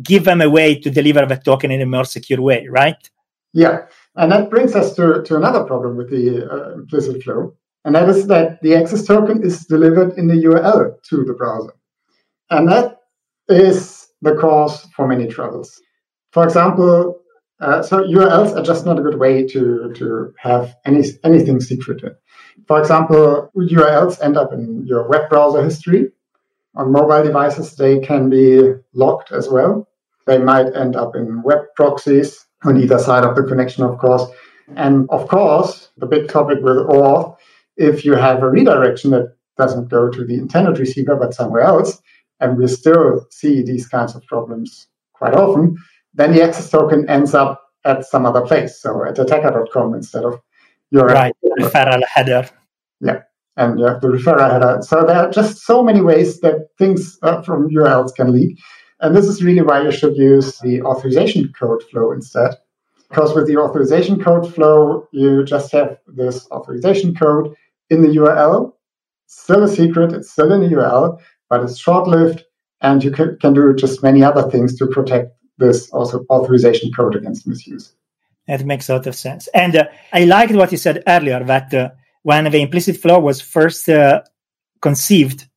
give 0.00 0.24
them 0.24 0.40
a 0.40 0.50
way 0.50 0.78
to 0.80 0.90
deliver 0.90 1.26
the 1.26 1.36
token 1.36 1.70
in 1.70 1.80
a 1.80 1.86
more 1.86 2.04
secure 2.04 2.40
way, 2.40 2.66
right? 2.68 2.96
Yeah. 3.52 3.86
And 4.16 4.32
that 4.32 4.50
brings 4.50 4.74
us 4.74 4.94
to, 4.96 5.22
to 5.22 5.36
another 5.36 5.64
problem 5.64 5.96
with 5.96 6.10
the 6.10 6.48
uh, 6.50 6.74
implicit 6.74 7.22
flow. 7.22 7.54
And 7.84 7.94
that 7.94 8.08
is 8.08 8.26
that 8.28 8.62
the 8.62 8.74
access 8.76 9.04
token 9.04 9.42
is 9.42 9.66
delivered 9.66 10.16
in 10.16 10.28
the 10.28 10.34
URL 10.34 11.02
to 11.10 11.24
the 11.24 11.34
browser. 11.34 11.72
And 12.50 12.68
that 12.68 12.98
is 13.48 14.06
the 14.22 14.36
cause 14.36 14.86
for 14.94 15.08
many 15.08 15.26
troubles. 15.26 15.80
For 16.30 16.44
example, 16.44 17.18
uh, 17.60 17.82
so 17.82 18.02
URLs 18.04 18.56
are 18.56 18.62
just 18.62 18.86
not 18.86 18.98
a 18.98 19.02
good 19.02 19.18
way 19.18 19.46
to, 19.48 19.92
to 19.96 20.32
have 20.38 20.74
any, 20.84 21.04
anything 21.24 21.60
secreted. 21.60 22.12
For 22.66 22.80
example, 22.80 23.50
URLs 23.56 24.22
end 24.22 24.36
up 24.36 24.52
in 24.52 24.84
your 24.86 25.08
web 25.08 25.28
browser 25.28 25.62
history. 25.62 26.12
On 26.74 26.90
mobile 26.90 27.22
devices, 27.22 27.76
they 27.76 27.98
can 28.00 28.30
be 28.30 28.72
locked 28.94 29.30
as 29.32 29.48
well. 29.48 29.88
They 30.26 30.38
might 30.38 30.74
end 30.74 30.96
up 30.96 31.14
in 31.14 31.42
web 31.42 31.60
proxies 31.76 32.46
on 32.64 32.80
either 32.80 32.98
side 32.98 33.24
of 33.24 33.36
the 33.36 33.42
connection, 33.42 33.84
of 33.84 33.98
course. 33.98 34.24
And 34.76 35.06
of 35.10 35.28
course, 35.28 35.90
the 35.96 36.06
big 36.06 36.28
topic 36.28 36.58
with 36.62 36.76
OAuth, 36.76 37.36
if 37.76 38.04
you 38.04 38.14
have 38.14 38.42
a 38.42 38.48
redirection 38.48 39.10
that 39.10 39.34
doesn't 39.58 39.88
go 39.88 40.10
to 40.10 40.24
the 40.24 40.34
intended 40.34 40.78
receiver 40.78 41.16
but 41.16 41.34
somewhere 41.34 41.62
else, 41.62 42.00
and 42.40 42.58
we 42.58 42.66
still 42.66 43.26
see 43.30 43.62
these 43.62 43.86
kinds 43.88 44.14
of 44.14 44.24
problems 44.26 44.88
quite 45.12 45.34
often, 45.34 45.76
then 46.14 46.32
the 46.32 46.42
access 46.42 46.70
token 46.70 47.08
ends 47.08 47.34
up 47.34 47.62
at 47.84 48.04
some 48.04 48.26
other 48.26 48.42
place. 48.42 48.80
So 48.80 49.04
at 49.04 49.18
attacker.com 49.18 49.94
instead 49.94 50.24
of 50.24 50.40
your 50.90 51.06
right 51.06 51.34
referral 51.58 52.02
header. 52.12 52.48
Yeah, 53.00 53.22
and 53.56 53.78
you 53.78 53.86
have 53.86 54.00
the 54.00 54.08
referral 54.08 54.50
header. 54.50 54.82
So 54.82 55.04
there 55.04 55.16
are 55.16 55.30
just 55.30 55.58
so 55.64 55.82
many 55.82 56.00
ways 56.00 56.40
that 56.40 56.68
things 56.78 57.18
uh, 57.22 57.42
from 57.42 57.68
URLs 57.70 58.14
can 58.14 58.32
leak. 58.32 58.58
And 59.02 59.16
this 59.16 59.26
is 59.26 59.42
really 59.42 59.62
why 59.62 59.82
you 59.82 59.90
should 59.90 60.16
use 60.16 60.60
the 60.60 60.80
authorization 60.82 61.52
code 61.58 61.82
flow 61.90 62.12
instead. 62.12 62.54
Because 63.08 63.34
with 63.34 63.48
the 63.48 63.56
authorization 63.56 64.22
code 64.22 64.54
flow, 64.54 65.08
you 65.10 65.44
just 65.44 65.72
have 65.72 65.98
this 66.06 66.48
authorization 66.52 67.14
code 67.14 67.52
in 67.90 68.00
the 68.00 68.08
URL. 68.08 68.72
Still 69.26 69.64
a 69.64 69.68
secret, 69.68 70.12
it's 70.12 70.30
still 70.30 70.52
in 70.52 70.60
the 70.60 70.68
URL, 70.68 71.18
but 71.50 71.62
it's 71.62 71.78
short 71.78 72.06
lived. 72.06 72.44
And 72.80 73.02
you 73.02 73.10
can, 73.10 73.36
can 73.38 73.54
do 73.54 73.74
just 73.74 74.02
many 74.04 74.22
other 74.22 74.48
things 74.48 74.76
to 74.78 74.86
protect 74.86 75.32
this 75.58 75.90
also 75.90 76.24
authorization 76.30 76.92
code 76.92 77.16
against 77.16 77.46
misuse. 77.46 77.92
It 78.46 78.64
makes 78.64 78.88
a 78.88 78.94
lot 78.94 79.06
of 79.06 79.16
sense. 79.16 79.48
And 79.48 79.76
uh, 79.76 79.84
I 80.12 80.24
liked 80.24 80.52
what 80.52 80.70
you 80.70 80.78
said 80.78 81.02
earlier 81.08 81.42
that 81.44 81.74
uh, 81.74 81.90
when 82.22 82.50
the 82.50 82.62
implicit 82.62 82.96
flow 82.96 83.18
was 83.18 83.40
first 83.40 83.88
uh, 83.88 84.22
conceived, 84.80 85.48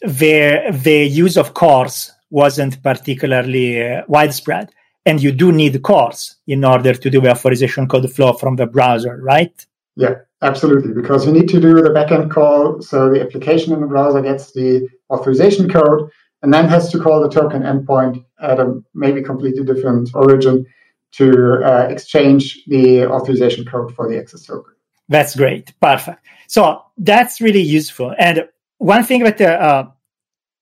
the, 0.00 0.76
the 0.82 1.04
use 1.04 1.36
of 1.36 1.52
CORS 1.52 2.12
wasn't 2.30 2.82
particularly 2.82 3.82
uh, 3.82 4.02
widespread. 4.08 4.70
And 5.06 5.22
you 5.22 5.32
do 5.32 5.50
need 5.50 5.82
CORS 5.82 6.36
in 6.46 6.64
order 6.64 6.94
to 6.94 7.10
do 7.10 7.20
the 7.20 7.30
authorization 7.30 7.88
code 7.88 8.10
flow 8.12 8.32
from 8.34 8.56
the 8.56 8.66
browser, 8.66 9.18
right? 9.22 9.66
Yeah, 9.96 10.16
absolutely. 10.42 10.92
Because 10.92 11.26
you 11.26 11.32
need 11.32 11.48
to 11.48 11.60
do 11.60 11.74
the 11.74 11.90
backend 11.90 12.30
call. 12.30 12.80
So 12.82 13.10
the 13.10 13.22
application 13.22 13.72
in 13.72 13.80
the 13.80 13.86
browser 13.86 14.20
gets 14.20 14.52
the 14.52 14.88
authorization 15.10 15.68
code 15.68 16.10
and 16.42 16.52
then 16.52 16.68
has 16.68 16.90
to 16.92 16.98
call 16.98 17.22
the 17.22 17.28
token 17.28 17.62
endpoint 17.62 18.24
at 18.40 18.60
a 18.60 18.80
maybe 18.94 19.22
completely 19.22 19.64
different 19.64 20.10
origin 20.14 20.66
to 21.12 21.62
uh, 21.64 21.86
exchange 21.90 22.64
the 22.66 23.06
authorization 23.06 23.64
code 23.64 23.94
for 23.94 24.08
the 24.08 24.18
access 24.18 24.44
token. 24.44 24.74
That's 25.08 25.34
great. 25.34 25.72
Perfect. 25.80 26.24
So 26.46 26.82
that's 26.96 27.40
really 27.40 27.62
useful. 27.62 28.14
And 28.16 28.48
one 28.78 29.04
thing 29.04 29.24
that 29.24 29.40
uh 29.40 29.86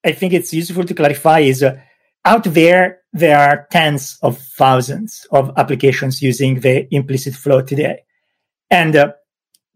I 0.09 0.12
think 0.12 0.33
it's 0.33 0.55
useful 0.55 0.85
to 0.85 0.95
clarify 0.95 1.41
is 1.41 1.62
uh, 1.62 1.79
out 2.25 2.45
there, 2.45 3.00
there 3.12 3.38
are 3.38 3.67
tens 3.71 4.19
of 4.23 4.38
thousands 4.38 5.27
of 5.31 5.53
applications 5.59 6.23
using 6.23 6.61
the 6.61 6.93
implicit 6.95 7.35
flow 7.35 7.61
today. 7.61 8.05
And 8.71 8.97
uh, 8.97 9.12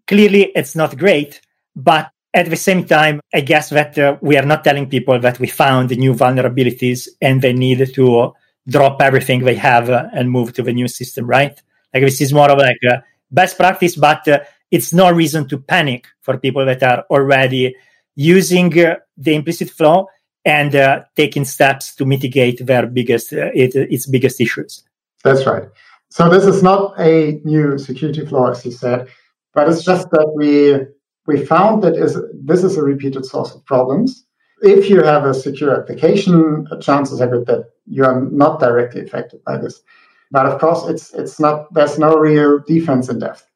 clearly 0.06 0.44
it's 0.54 0.74
not 0.74 0.96
great, 0.96 1.42
but 1.76 2.10
at 2.32 2.48
the 2.48 2.56
same 2.56 2.84
time, 2.86 3.20
I 3.34 3.42
guess 3.42 3.68
that 3.70 3.98
uh, 3.98 4.16
we 4.22 4.38
are 4.38 4.46
not 4.46 4.64
telling 4.64 4.88
people 4.88 5.20
that 5.20 5.38
we 5.38 5.48
found 5.48 5.90
new 5.90 6.14
vulnerabilities 6.14 7.08
and 7.20 7.42
they 7.42 7.52
need 7.52 7.94
to 7.94 8.32
drop 8.66 9.02
everything 9.02 9.40
they 9.44 9.56
have 9.56 9.90
uh, 9.90 10.08
and 10.14 10.30
move 10.30 10.54
to 10.54 10.62
the 10.62 10.72
new 10.72 10.88
system, 10.88 11.26
right? 11.26 11.60
Like 11.92 12.04
this 12.04 12.22
is 12.22 12.32
more 12.32 12.50
of 12.50 12.58
like 12.58 12.78
a 12.90 13.02
best 13.30 13.58
practice, 13.58 13.96
but 13.96 14.26
uh, 14.28 14.40
it's 14.70 14.94
no 14.94 15.10
reason 15.10 15.46
to 15.48 15.58
panic 15.58 16.06
for 16.22 16.38
people 16.38 16.64
that 16.64 16.82
are 16.82 17.04
already 17.10 17.76
using 18.14 18.78
uh, 18.78 18.96
the 19.18 19.34
implicit 19.34 19.68
flow 19.68 20.08
and 20.44 20.74
uh, 20.74 21.02
taking 21.16 21.44
steps 21.44 21.94
to 21.96 22.04
mitigate 22.04 22.66
their 22.66 22.86
biggest 22.86 23.32
uh, 23.32 23.50
it, 23.54 23.74
its 23.74 24.06
biggest 24.06 24.40
issues. 24.40 24.82
That's 25.24 25.46
right. 25.46 25.64
So 26.10 26.28
this 26.28 26.44
is 26.44 26.62
not 26.62 26.98
a 27.00 27.40
new 27.44 27.78
security 27.78 28.26
flaw, 28.26 28.50
as 28.50 28.64
you 28.64 28.72
said, 28.72 29.08
but 29.54 29.68
it's 29.68 29.84
just 29.84 30.10
that 30.10 30.32
we 30.34 30.78
we 31.26 31.44
found 31.44 31.82
that 31.82 31.96
is 31.96 32.18
this 32.34 32.64
is 32.64 32.76
a 32.76 32.82
repeated 32.82 33.24
source 33.24 33.54
of 33.54 33.64
problems. 33.64 34.24
If 34.62 34.88
you 34.88 35.02
have 35.02 35.24
a 35.24 35.34
secure 35.34 35.74
application, 35.80 36.66
chances 36.80 37.20
are 37.20 37.28
good 37.28 37.46
that 37.46 37.70
you 37.86 38.04
are 38.04 38.20
not 38.20 38.60
directly 38.60 39.00
affected 39.02 39.42
by 39.44 39.58
this. 39.58 39.82
But 40.30 40.46
of 40.46 40.60
course, 40.60 40.88
it's 40.88 41.12
it's 41.14 41.38
not. 41.38 41.72
There's 41.74 41.98
no 41.98 42.16
real 42.16 42.60
defense 42.66 43.08
in 43.08 43.18
depth. 43.18 43.46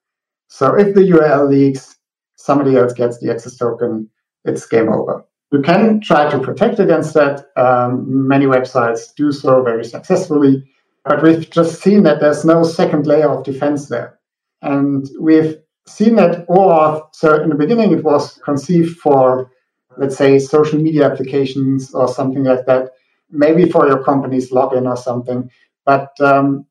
So 0.49 0.75
if 0.75 0.95
the 0.95 1.01
URL 1.01 1.49
leaks, 1.49 1.97
somebody 2.37 2.77
else 2.77 2.93
gets 2.93 3.19
the 3.19 3.31
access 3.31 3.57
token, 3.57 4.09
it's 4.45 4.67
game 4.67 4.89
over. 4.89 5.25
You 5.53 5.63
can 5.63 6.01
try 6.01 6.29
to 6.29 6.39
protect 6.41 6.81
against 6.81 7.15
that. 7.15 7.47
Um, 7.57 8.27
many 8.27 8.47
websites 8.47 9.15
do 9.15 9.31
so 9.33 9.63
very 9.63 9.85
successfully, 9.85 10.65
but 11.05 11.23
we've 11.23 11.49
just 11.49 11.81
seen 11.81 12.03
that 12.03 12.21
there's 12.21 12.45
no 12.45 12.65
second 12.65 13.07
layer 13.07 13.29
of 13.31 13.45
defense 13.45 13.89
there. 13.89 14.19
And 14.63 15.09
we've 15.21 15.57
seen 15.87 16.17
that 16.17 16.47
OAuth, 16.49 17.15
so 17.15 17.41
in 17.41 17.49
the 17.49 17.55
beginning 17.55 17.93
it 17.93 18.03
was 18.03 18.39
conceived 18.45 18.99
for, 18.99 19.51
let's 19.97 20.17
say, 20.17 20.39
social 20.41 20.81
media 20.81 21.11
applications 21.11 21.95
or 21.95 22.09
something 22.09 22.43
like 22.43 22.67
that, 22.67 22.91
maybe 23.31 23.71
for 23.71 23.87
your 23.87 24.03
company's 24.03 24.51
login 24.51 24.89
or 24.89 24.97
something. 24.97 25.49
But 25.85 26.11
um, 26.21 26.67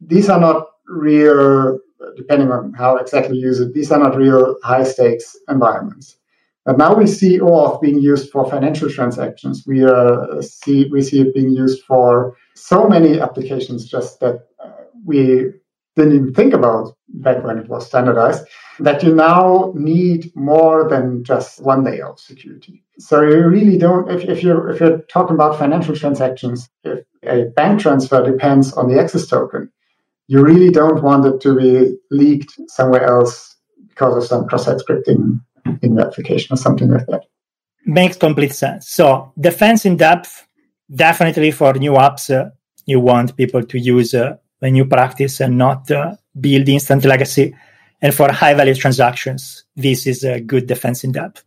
these 0.00 0.28
are 0.28 0.40
not 0.40 0.68
real, 0.86 1.80
depending 2.16 2.52
on 2.52 2.72
how 2.74 2.96
exactly 2.98 3.36
you 3.36 3.48
use 3.48 3.58
it, 3.58 3.74
these 3.74 3.90
are 3.90 3.98
not 3.98 4.16
real 4.16 4.56
high 4.62 4.84
stakes 4.84 5.36
environments. 5.48 6.16
But 6.66 6.78
now 6.78 6.94
we 6.96 7.06
see 7.06 7.38
OAuth 7.38 7.80
being 7.80 8.00
used 8.00 8.30
for 8.30 8.50
financial 8.50 8.90
transactions. 8.90 9.64
We 9.66 9.84
uh, 9.84 10.42
see 10.42 10.88
we 10.90 11.00
see 11.00 11.20
it 11.20 11.32
being 11.32 11.52
used 11.52 11.84
for 11.84 12.36
so 12.54 12.88
many 12.88 13.20
applications 13.20 13.88
just 13.88 14.18
that 14.18 14.48
uh, 14.62 14.72
we 15.04 15.52
didn't 15.94 16.14
even 16.14 16.34
think 16.34 16.52
about 16.52 16.96
back 17.08 17.44
when 17.44 17.58
it 17.58 17.68
was 17.68 17.86
standardized, 17.86 18.46
that 18.80 19.02
you 19.02 19.14
now 19.14 19.72
need 19.76 20.34
more 20.34 20.88
than 20.88 21.22
just 21.22 21.62
one 21.62 21.84
layer 21.84 22.08
of 22.08 22.18
security. 22.18 22.82
So 22.98 23.22
you 23.22 23.46
really 23.46 23.78
don't, 23.78 24.10
if, 24.10 24.24
if 24.24 24.42
you're 24.42 24.68
if 24.68 24.80
you're 24.80 24.98
talking 25.02 25.36
about 25.36 25.58
financial 25.58 25.94
transactions, 25.94 26.68
if 26.82 27.04
a 27.22 27.44
bank 27.54 27.80
transfer 27.80 28.24
depends 28.24 28.72
on 28.72 28.88
the 28.88 29.00
access 29.00 29.28
token, 29.28 29.70
you 30.26 30.42
really 30.42 30.70
don't 30.70 31.02
want 31.02 31.24
it 31.26 31.40
to 31.42 31.54
be 31.54 31.96
leaked 32.10 32.58
somewhere 32.68 33.06
else 33.06 33.56
because 33.88 34.16
of 34.16 34.24
some 34.24 34.48
cross-site 34.48 34.78
scripting 34.78 35.40
in 35.82 35.94
the 35.94 36.06
application 36.06 36.54
or 36.54 36.56
something 36.56 36.90
like 36.90 37.06
that. 37.06 37.22
Makes 37.84 38.16
complete 38.16 38.52
sense. 38.52 38.88
So 38.88 39.32
defense 39.38 39.84
in 39.84 39.96
depth, 39.96 40.46
definitely 40.94 41.50
for 41.50 41.72
new 41.74 41.92
apps, 41.92 42.34
uh, 42.34 42.50
you 42.84 43.00
want 43.00 43.36
people 43.36 43.62
to 43.62 43.78
use 43.78 44.14
uh, 44.14 44.36
a 44.62 44.70
new 44.70 44.84
practice 44.84 45.40
and 45.40 45.58
not 45.58 45.90
uh, 45.90 46.16
build 46.40 46.68
instant 46.68 47.04
legacy. 47.04 47.54
And 48.02 48.14
for 48.14 48.30
high 48.30 48.54
value 48.54 48.74
transactions, 48.74 49.64
this 49.74 50.06
is 50.06 50.24
a 50.24 50.40
good 50.40 50.66
defense 50.66 51.04
in 51.04 51.12
depth. 51.12 51.44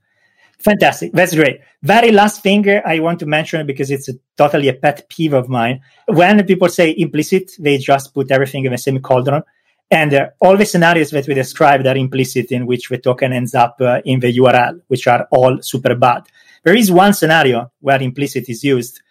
Fantastic. 0.59 1.13
That's 1.13 1.33
great. 1.33 1.61
Very 1.83 2.11
last 2.11 2.43
thing 2.43 2.67
I 2.85 2.99
want 2.99 3.19
to 3.19 3.25
mention 3.25 3.65
because 3.65 3.89
it's 3.91 4.09
a, 4.09 4.13
totally 4.37 4.67
a 4.67 4.73
pet 4.73 5.07
peeve 5.09 5.33
of 5.33 5.47
mine. 5.47 5.81
When 6.07 6.45
people 6.45 6.67
say 6.67 6.93
implicit, 6.97 7.51
they 7.59 7.77
just 7.77 8.13
put 8.13 8.29
everything 8.29 8.65
in 8.65 8.77
same 8.77 8.99
cauldron. 8.99 9.43
And 9.91 10.13
uh, 10.13 10.29
all 10.39 10.55
the 10.55 10.65
scenarios 10.65 11.09
that 11.11 11.27
we 11.27 11.33
described 11.33 11.87
are 11.87 11.97
implicit 11.97 12.51
in 12.51 12.65
which 12.67 12.89
the 12.89 12.97
token 12.99 13.33
ends 13.33 13.55
up 13.55 13.77
uh, 13.81 14.01
in 14.05 14.19
the 14.19 14.31
URL, 14.37 14.81
which 14.87 15.07
are 15.07 15.27
all 15.31 15.61
super 15.61 15.95
bad. 15.95 16.23
There 16.63 16.75
is 16.75 16.91
one 16.91 17.13
scenario 17.13 17.71
where 17.79 18.01
implicit 18.01 18.49
is 18.49 18.63
used 18.63 19.01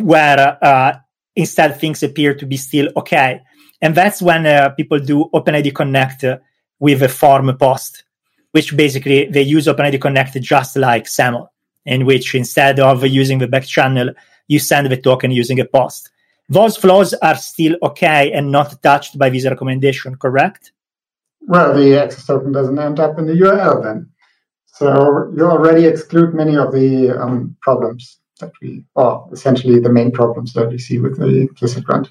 where 0.00 0.58
uh, 0.62 0.96
instead 1.36 1.78
things 1.80 2.02
appear 2.02 2.34
to 2.34 2.46
be 2.46 2.56
still 2.56 2.88
okay. 2.96 3.40
And 3.80 3.94
that's 3.94 4.22
when 4.22 4.46
uh, 4.46 4.70
people 4.70 4.98
do 4.98 5.28
OpenID 5.34 5.74
Connect 5.74 6.24
with 6.78 7.02
a 7.02 7.08
form 7.08 7.56
post, 7.58 8.04
which 8.52 8.76
basically 8.76 9.26
they 9.26 9.42
use 9.42 9.66
OpenID 9.66 10.00
Connect 10.00 10.40
just 10.40 10.76
like 10.76 11.08
SAML, 11.08 11.48
in 11.86 12.06
which 12.06 12.34
instead 12.34 12.80
of 12.80 13.04
using 13.06 13.38
the 13.38 13.48
back 13.48 13.64
channel, 13.64 14.10
you 14.46 14.58
send 14.58 14.90
the 14.90 14.96
token 14.96 15.30
using 15.30 15.60
a 15.60 15.64
post. 15.64 16.10
Those 16.52 16.76
flows 16.76 17.14
are 17.14 17.36
still 17.36 17.76
okay 17.82 18.32
and 18.32 18.52
not 18.52 18.82
touched 18.82 19.18
by 19.18 19.30
this 19.30 19.46
recommendation, 19.46 20.16
correct? 20.16 20.72
Well, 21.40 21.72
the 21.74 21.98
access 21.98 22.26
token 22.26 22.52
doesn't 22.52 22.78
end 22.78 23.00
up 23.00 23.18
in 23.18 23.26
the 23.26 23.32
URL 23.32 23.82
then. 23.82 24.10
So 24.66 25.32
you 25.34 25.44
already 25.46 25.86
exclude 25.86 26.34
many 26.34 26.56
of 26.56 26.72
the 26.72 27.10
um, 27.10 27.56
problems 27.62 28.18
that 28.40 28.52
we, 28.60 28.84
or 28.94 29.28
essentially 29.32 29.80
the 29.80 29.88
main 29.88 30.10
problems 30.12 30.52
that 30.52 30.68
we 30.68 30.76
see 30.76 30.98
with 30.98 31.18
the 31.18 31.42
implicit 31.48 31.84
grant. 31.84 32.08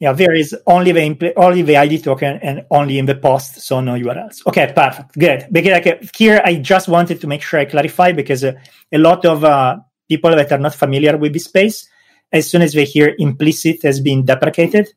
Yeah, 0.00 0.12
there 0.12 0.34
is 0.34 0.54
only 0.66 0.92
the 0.92 1.00
impl- 1.00 1.32
only 1.36 1.62
the 1.62 1.76
ID 1.76 2.00
token 2.00 2.40
and 2.42 2.66
only 2.70 2.98
in 2.98 3.06
the 3.06 3.14
post, 3.14 3.60
so 3.62 3.80
no 3.80 3.94
URLs. 3.94 4.46
Okay, 4.48 4.72
perfect, 4.74 5.16
good. 5.16 5.46
Because 5.50 5.72
like, 5.72 6.10
here, 6.14 6.42
I 6.44 6.56
just 6.56 6.88
wanted 6.88 7.20
to 7.20 7.26
make 7.26 7.40
sure 7.40 7.60
I 7.60 7.66
clarify 7.66 8.12
because 8.12 8.42
uh, 8.44 8.52
a 8.90 8.98
lot 8.98 9.24
of 9.24 9.44
uh, 9.44 9.78
people 10.08 10.32
that 10.34 10.50
are 10.50 10.58
not 10.58 10.74
familiar 10.74 11.16
with 11.16 11.32
this 11.32 11.44
space, 11.44 11.88
as 12.32 12.50
soon 12.50 12.62
as 12.62 12.72
they 12.72 12.84
hear 12.84 13.14
implicit 13.18 13.82
has 13.82 14.00
been 14.00 14.24
deprecated, 14.24 14.88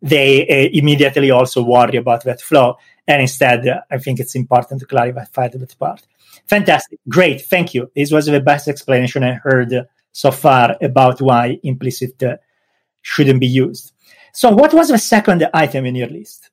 they 0.00 0.42
uh, 0.48 0.68
immediately 0.72 1.30
also 1.30 1.62
worry 1.62 1.96
about 1.96 2.24
that 2.24 2.40
flow. 2.40 2.76
And 3.06 3.22
instead, 3.22 3.66
uh, 3.66 3.80
I 3.90 3.98
think 3.98 4.20
it's 4.20 4.34
important 4.34 4.80
to 4.80 4.86
clarify 4.86 5.48
that 5.48 5.78
part. 5.78 6.06
Fantastic. 6.46 6.98
Great. 7.08 7.40
Thank 7.40 7.74
you. 7.74 7.90
This 7.96 8.12
was 8.12 8.26
the 8.26 8.40
best 8.40 8.68
explanation 8.68 9.24
I 9.24 9.34
heard 9.34 9.72
so 10.12 10.30
far 10.30 10.76
about 10.80 11.20
why 11.20 11.58
implicit 11.62 12.22
uh, 12.22 12.36
shouldn't 13.02 13.40
be 13.40 13.46
used. 13.46 13.92
So, 14.32 14.50
what 14.50 14.74
was 14.74 14.88
the 14.88 14.98
second 14.98 15.48
item 15.54 15.86
in 15.86 15.94
your 15.94 16.08
list? 16.08 16.50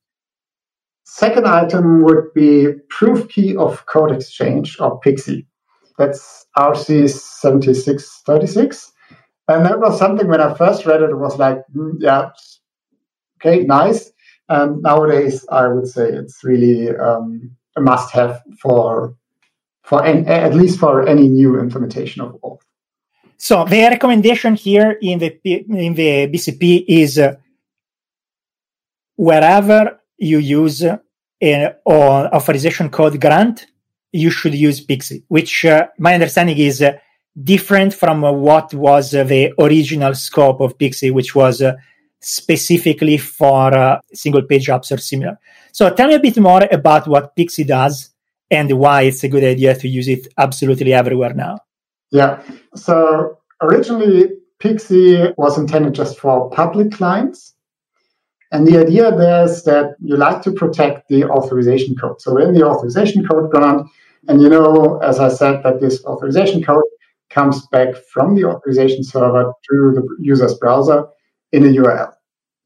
Second 1.03 1.45
item 1.45 2.03
would 2.03 2.33
be 2.33 2.67
proof 2.89 3.27
key 3.27 3.55
of 3.57 3.85
code 3.85 4.11
exchange 4.11 4.79
or 4.79 4.99
PKCE. 5.01 5.45
That's 5.97 6.45
RFC 6.57 7.09
7636. 7.09 8.90
And 9.51 9.65
that 9.65 9.79
was 9.79 9.97
something 9.97 10.27
when 10.27 10.41
I 10.41 10.53
first 10.53 10.85
read 10.85 11.01
it, 11.01 11.09
it 11.09 11.17
was 11.17 11.37
like, 11.37 11.59
mm, 11.75 11.93
yeah, 11.99 12.29
okay, 13.37 13.63
nice. 13.63 14.11
And 14.49 14.81
nowadays, 14.81 15.45
I 15.49 15.67
would 15.67 15.87
say 15.87 16.09
it's 16.09 16.43
really 16.43 16.89
um, 16.95 17.51
a 17.75 17.81
must 17.81 18.11
have 18.13 18.41
for 18.61 19.15
for 19.83 20.05
at 20.05 20.53
least 20.53 20.79
for 20.79 21.07
any 21.07 21.27
new 21.27 21.59
implementation 21.59 22.21
of 22.21 22.39
auth. 22.41 22.59
So 23.37 23.65
the 23.65 23.81
recommendation 23.95 24.55
here 24.55 24.97
in 25.01 25.19
the 25.19 25.39
in 25.43 25.93
the 25.95 26.27
BCP 26.31 26.85
is 26.87 27.17
uh, 27.17 27.35
wherever 29.15 29.99
you 30.17 30.37
use 30.37 30.83
an 31.41 31.73
authorization 31.87 32.89
code 32.89 33.19
grant, 33.19 33.65
you 34.11 34.29
should 34.29 34.53
use 34.53 34.85
PKCE, 34.85 35.23
which 35.27 35.65
uh, 35.65 35.87
my 35.97 36.13
understanding 36.13 36.57
is 36.57 36.81
uh, 36.81 36.97
different 37.41 37.93
from 37.93 38.23
uh, 38.23 38.31
what 38.31 38.73
was 38.73 39.13
uh, 39.13 39.23
the 39.23 39.53
original 39.59 40.13
scope 40.13 40.59
of 40.61 40.77
PKCE, 40.77 41.13
which 41.13 41.33
was 41.33 41.61
uh, 41.61 41.73
specifically 42.19 43.17
for 43.17 43.99
single 44.13 44.43
page 44.43 44.67
apps 44.67 44.91
or 44.91 44.97
similar. 44.97 45.37
So 45.71 45.89
tell 45.93 46.07
me 46.07 46.15
a 46.15 46.19
bit 46.19 46.37
more 46.37 46.67
about 46.71 47.07
what 47.07 47.35
PKCE 47.35 47.67
does 47.67 48.09
and 48.49 48.71
why 48.73 49.03
it's 49.03 49.23
a 49.23 49.29
good 49.29 49.43
idea 49.43 49.75
to 49.75 49.87
use 49.87 50.07
it 50.07 50.27
absolutely 50.37 50.93
everywhere 50.93 51.33
now. 51.33 51.59
Yeah. 52.11 52.43
So 52.75 53.37
originally, 53.61 54.29
PKCE 54.59 55.33
was 55.37 55.57
intended 55.57 55.93
just 55.93 56.19
for 56.19 56.49
public 56.49 56.91
clients. 56.91 57.55
And 58.51 58.67
the 58.67 58.79
idea 58.79 59.15
there 59.15 59.45
is 59.45 59.63
that 59.63 59.95
you 60.01 60.17
like 60.17 60.41
to 60.43 60.51
protect 60.51 61.07
the 61.07 61.23
authorization 61.23 61.95
code. 61.95 62.21
So 62.21 62.37
in 62.37 62.53
the 62.53 62.63
authorization 62.67 63.25
code 63.25 63.49
grant, 63.49 63.87
and 64.27 64.41
you 64.41 64.49
know, 64.49 64.99
as 65.01 65.19
I 65.19 65.29
said, 65.29 65.63
that 65.63 65.79
this 65.79 66.03
authorization 66.03 66.61
code 66.61 66.83
comes 67.31 67.65
back 67.67 67.95
from 68.13 68.35
the 68.35 68.45
authorization 68.45 69.03
server 69.03 69.53
to 69.69 69.91
the 69.95 70.07
user's 70.19 70.57
browser 70.57 71.05
in 71.51 71.63
a 71.63 71.69
URL. 71.69 72.11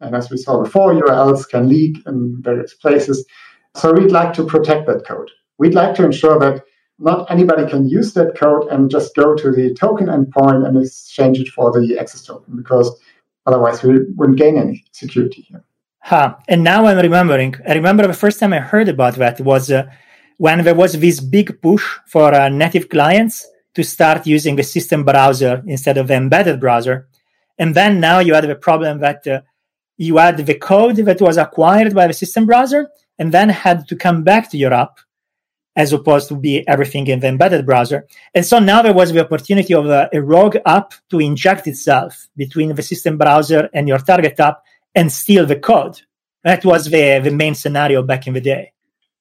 And 0.01 0.15
as 0.15 0.29
we 0.29 0.37
saw 0.37 0.61
before, 0.61 0.93
URLs 0.93 1.47
can 1.47 1.69
leak 1.69 1.97
in 2.05 2.37
various 2.41 2.73
places. 2.73 3.25
So 3.75 3.93
we'd 3.93 4.11
like 4.11 4.33
to 4.33 4.45
protect 4.45 4.87
that 4.87 5.05
code. 5.05 5.29
We'd 5.57 5.73
like 5.73 5.95
to 5.95 6.05
ensure 6.05 6.37
that 6.39 6.63
not 6.99 7.29
anybody 7.29 7.69
can 7.69 7.87
use 7.87 8.13
that 8.13 8.35
code 8.35 8.67
and 8.69 8.89
just 8.89 9.15
go 9.15 9.35
to 9.35 9.51
the 9.51 9.73
token 9.73 10.07
endpoint 10.07 10.65
and 10.67 10.77
exchange 10.77 11.39
it 11.39 11.49
for 11.49 11.71
the 11.71 11.97
access 11.97 12.23
token 12.23 12.55
because 12.55 12.91
otherwise 13.45 13.83
we 13.83 13.99
wouldn't 14.15 14.37
gain 14.37 14.57
any 14.57 14.83
security 14.91 15.41
here. 15.41 15.63
Huh. 15.99 16.35
And 16.47 16.63
now 16.63 16.85
I'm 16.85 16.97
remembering. 16.97 17.55
I 17.67 17.73
remember 17.73 18.05
the 18.07 18.13
first 18.13 18.39
time 18.39 18.53
I 18.53 18.59
heard 18.59 18.87
about 18.87 19.15
that 19.15 19.41
was 19.41 19.71
uh, 19.71 19.89
when 20.37 20.63
there 20.63 20.75
was 20.75 20.93
this 20.93 21.19
big 21.19 21.61
push 21.61 21.85
for 22.05 22.33
uh, 22.33 22.49
native 22.49 22.89
clients 22.89 23.45
to 23.75 23.83
start 23.83 24.25
using 24.25 24.55
the 24.55 24.63
system 24.63 25.03
browser 25.03 25.61
instead 25.67 25.97
of 25.97 26.07
the 26.07 26.15
embedded 26.15 26.59
browser. 26.59 27.07
And 27.57 27.75
then 27.75 27.99
now 27.99 28.19
you 28.19 28.33
had 28.33 28.45
the 28.45 28.55
problem 28.55 28.99
that 28.99 29.27
uh, 29.27 29.41
you 29.97 30.17
had 30.17 30.37
the 30.37 30.55
code 30.55 30.97
that 30.97 31.21
was 31.21 31.37
acquired 31.37 31.93
by 31.93 32.07
the 32.07 32.13
system 32.13 32.45
browser 32.45 32.89
and 33.19 33.31
then 33.31 33.49
had 33.49 33.87
to 33.87 33.95
come 33.95 34.23
back 34.23 34.49
to 34.51 34.57
your 34.57 34.73
app 34.73 34.99
as 35.77 35.91
opposed 35.91 36.29
to 36.29 36.35
be 36.35 36.65
everything 36.67 37.07
in 37.07 37.19
the 37.19 37.27
embedded 37.27 37.65
browser. 37.65 38.07
And 38.33 38.45
so 38.45 38.59
now 38.59 38.81
there 38.81 38.93
was 38.93 39.11
the 39.11 39.23
opportunity 39.23 39.73
of 39.73 39.87
a, 39.87 40.09
a, 40.13 40.21
rogue 40.21 40.55
app 40.65 40.93
to 41.09 41.19
inject 41.19 41.67
itself 41.67 42.27
between 42.37 42.73
the 42.73 42.81
system 42.81 43.17
browser 43.17 43.69
and 43.73 43.87
your 43.87 43.99
target 43.99 44.39
app 44.39 44.63
and 44.93 45.11
steal 45.11 45.45
the 45.45 45.57
code. 45.57 45.99
That 46.43 46.63
was 46.63 46.85
the, 46.85 47.19
the 47.21 47.31
main 47.31 47.55
scenario 47.55 48.03
back 48.03 48.25
in 48.25 48.33
the 48.33 48.41
day. 48.41 48.71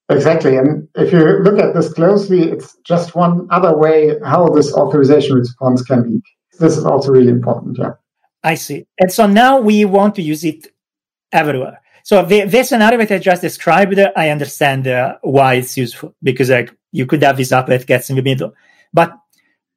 Exactly. 0.09 0.57
And 0.57 0.89
if 0.97 1.13
you 1.13 1.21
look 1.43 1.59
at 1.59 1.75
this 1.75 1.93
closely, 1.93 2.51
it's 2.51 2.77
just 2.85 3.15
one 3.15 3.47
other 3.51 3.77
way 3.77 4.17
how 4.25 4.47
this 4.49 4.73
authorization 4.75 5.37
response 5.37 5.83
can 5.83 6.03
be. 6.03 6.21
This 6.59 6.77
is 6.77 6.85
also 6.85 7.11
really 7.11 7.31
important. 7.33 7.79
Yeah. 7.79 7.93
I 8.43 8.55
see. 8.57 8.87
And 8.99 9.11
so 9.11 9.27
now 9.27 9.61
we 9.61 9.85
want 9.87 10.15
to 10.17 10.23
use 10.23 10.45
it 10.45 10.69
everywhere. 11.33 11.81
So 12.05 12.23
the, 12.23 12.45
the 12.45 12.63
scenario 12.65 12.99
that 12.99 13.11
I 13.11 13.19
just 13.19 13.41
described, 13.41 13.99
I 13.99 14.29
understand 14.29 14.87
uh, 14.87 15.17
why 15.23 15.55
it's 15.55 15.77
useful 15.77 16.15
because 16.23 16.51
like 16.51 16.71
you 16.93 17.07
could 17.07 17.23
have 17.23 17.39
this 17.39 17.51
app 17.51 17.67
that 17.69 17.87
gets 17.87 18.11
in 18.11 18.17
the 18.17 18.23
middle. 18.23 18.55
But 18.93 19.17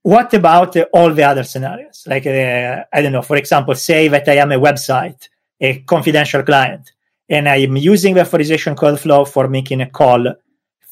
what 0.01 0.33
about 0.33 0.75
uh, 0.75 0.85
all 0.93 1.13
the 1.13 1.23
other 1.23 1.43
scenarios? 1.43 2.03
Like, 2.05 2.27
uh, 2.27 2.83
I 2.93 3.01
don't 3.01 3.13
know, 3.13 3.21
for 3.21 3.37
example, 3.37 3.75
say 3.75 4.09
that 4.09 4.27
I 4.27 4.35
am 4.35 4.51
a 4.51 4.59
website, 4.59 5.29
a 5.59 5.79
confidential 5.79 6.43
client, 6.43 6.91
and 7.29 7.49
I 7.49 7.57
am 7.57 7.75
using 7.77 8.13
the 8.13 8.21
authorization 8.21 8.75
code 8.75 8.99
flow 8.99 9.25
for 9.25 9.47
making 9.47 9.81
a 9.81 9.89
call 9.89 10.33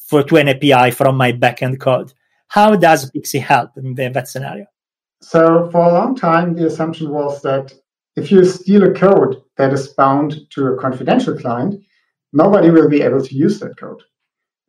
for 0.07 0.23
to 0.23 0.37
an 0.37 0.49
API 0.49 0.91
from 0.91 1.15
my 1.17 1.31
backend 1.31 1.79
code. 1.79 2.13
How 2.47 2.75
does 2.75 3.11
PKCE 3.11 3.41
help 3.41 3.71
in 3.77 3.95
that 3.95 4.27
scenario? 4.27 4.65
So 5.21 5.69
for 5.71 5.81
a 5.81 5.93
long 5.93 6.15
time, 6.15 6.55
the 6.55 6.67
assumption 6.67 7.09
was 7.09 7.41
that 7.41 7.73
if 8.15 8.31
you 8.31 8.45
steal 8.45 8.83
a 8.83 8.93
code 8.93 9.41
that 9.57 9.73
is 9.73 9.87
bound 9.89 10.35
to 10.51 10.67
a 10.67 10.77
confidential 10.77 11.37
client, 11.37 11.83
nobody 12.33 12.69
will 12.69 12.89
be 12.89 13.01
able 13.01 13.23
to 13.23 13.35
use 13.35 13.59
that 13.59 13.77
code. 13.77 14.01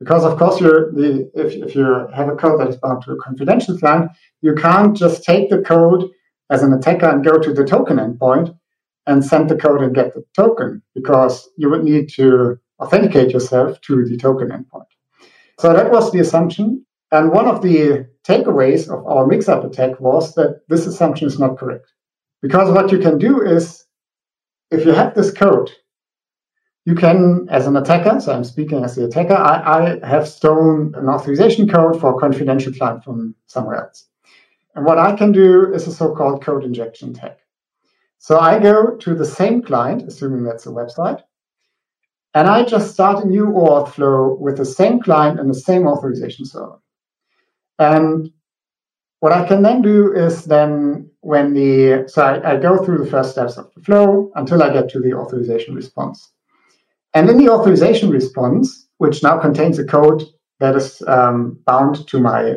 Because 0.01 0.25
of 0.25 0.39
course, 0.39 0.59
the, 0.59 1.31
if, 1.35 1.55
if 1.55 1.75
you 1.75 1.85
have 2.15 2.29
a 2.29 2.37
code 2.37 2.61
that 2.61 2.69
is 2.69 2.77
bound 2.77 3.03
to 3.05 3.13
a 3.13 3.19
confidential 3.19 3.79
client, 3.79 4.11
you 4.41 4.55
can't 4.55 4.97
just 4.97 5.25
take 5.25 5.49
the 5.51 5.63
code 5.63 6.09
as 6.51 6.63
an 6.63 6.73
attacker 6.73 7.09
and 7.09 7.25
go 7.25 7.39
to 7.39 7.53
the 7.53 7.65
token 7.65 7.97
endpoint 7.97 8.57
and 9.07 9.25
send 9.25 9.49
the 9.49 9.57
code 9.57 9.83
and 9.83 9.95
get 9.95 10.15
the 10.15 10.25
token 10.35 10.83
because 10.95 11.49
you 11.57 11.71
would 11.71 11.85
need 11.85 12.09
to 12.11 12.59
authenticate 12.81 13.31
yourself 13.31 13.81
to 13.83 14.05
the 14.05 14.17
token 14.17 14.49
endpoint. 14.49 14.87
So 15.59 15.73
that 15.73 15.91
was 15.91 16.13
the 16.13 16.21
assumption. 16.21 16.85
And 17.13 17.31
one 17.31 17.47
of 17.47 17.63
the 17.63 18.09
takeaways 18.27 18.89
of 18.89 19.07
our 19.07 19.27
mix-up 19.27 19.65
attack 19.65 20.01
was 20.01 20.35
that 20.35 20.63
this 20.69 20.87
assumption 20.87 21.29
is 21.29 21.39
not 21.39 21.57
correct. 21.57 21.93
Because 22.43 22.71
what 22.73 22.93
you 22.93 22.99
can 22.99 23.19
do 23.19 23.41
is, 23.41 23.85
if 24.71 24.85
you 24.85 24.93
have 24.93 25.15
this 25.15 25.33
code, 25.33 25.71
you 26.85 26.95
can, 26.95 27.47
as 27.51 27.67
an 27.67 27.77
attacker, 27.77 28.21
so 28.21 28.33
I'm 28.33 28.45
speaking 28.45 28.85
as 28.85 28.97
the 28.97 29.05
attacker, 29.05 29.35
I, 29.35 29.99
I 30.03 30.07
have 30.07 30.29
stolen 30.29 30.95
an 30.97 31.09
authorization 31.09 31.69
code 31.69 32.01
for 32.01 32.15
a 32.15 32.19
confidential 32.19 32.73
client 32.73 33.05
from 33.05 33.35
somewhere 33.47 33.77
else. 33.77 34.07
And 34.75 34.85
what 34.85 34.99
I 34.99 35.17
can 35.17 35.33
do 35.33 35.73
is 35.73 35.87
a 35.87 35.93
so-called 35.93 36.45
code 36.45 36.65
injection 36.65 37.11
attack. 37.11 37.39
So 38.19 38.39
I 38.39 38.59
go 38.59 38.97
to 38.97 39.15
the 39.15 39.25
same 39.25 39.63
client, 39.63 40.03
assuming 40.07 40.45
that's 40.45 40.67
a 40.67 40.71
website, 40.71 41.23
and 42.35 42.49
I 42.49 42.65
just 42.65 42.93
start 42.93 43.25
a 43.25 43.29
new 43.29 43.47
auth 43.47 43.93
flow 43.93 44.37
with 44.39 44.59
the 44.59 44.65
same 44.65 45.01
client 45.01 45.41
and 45.41 45.49
the 45.49 45.55
same 45.55 45.87
authorization 45.87 46.45
server. 46.45 46.79
And 47.79 48.31
what 49.21 49.33
I 49.33 49.47
can 49.47 49.63
then 49.63 49.83
do 49.83 50.13
is 50.13 50.45
then 50.45 51.11
when 51.21 51.55
the 51.55 52.05
so 52.09 52.23
I, 52.23 52.53
I, 52.53 52.57
go 52.59 52.85
through 52.85 52.99
the 52.99 53.11
first 53.11 53.33
steps 53.33 53.57
of 53.57 53.73
the 53.75 53.81
flow 53.81 54.31
until 54.35 54.63
I 54.63 54.73
get 54.73 54.91
to 54.91 55.01
the 55.01 55.15
authorization 55.15 55.75
response. 55.75 56.31
And 57.15 57.31
in 57.31 57.39
the 57.39 57.49
authorization 57.49 58.11
response, 58.11 58.87
which 58.99 59.23
now 59.23 59.39
contains 59.39 59.79
a 59.79 59.85
code 59.85 60.23
that 60.61 60.77
is 60.77 61.03
um, 61.09 61.59
bound 61.67 62.07
to 62.09 62.21
my 62.21 62.57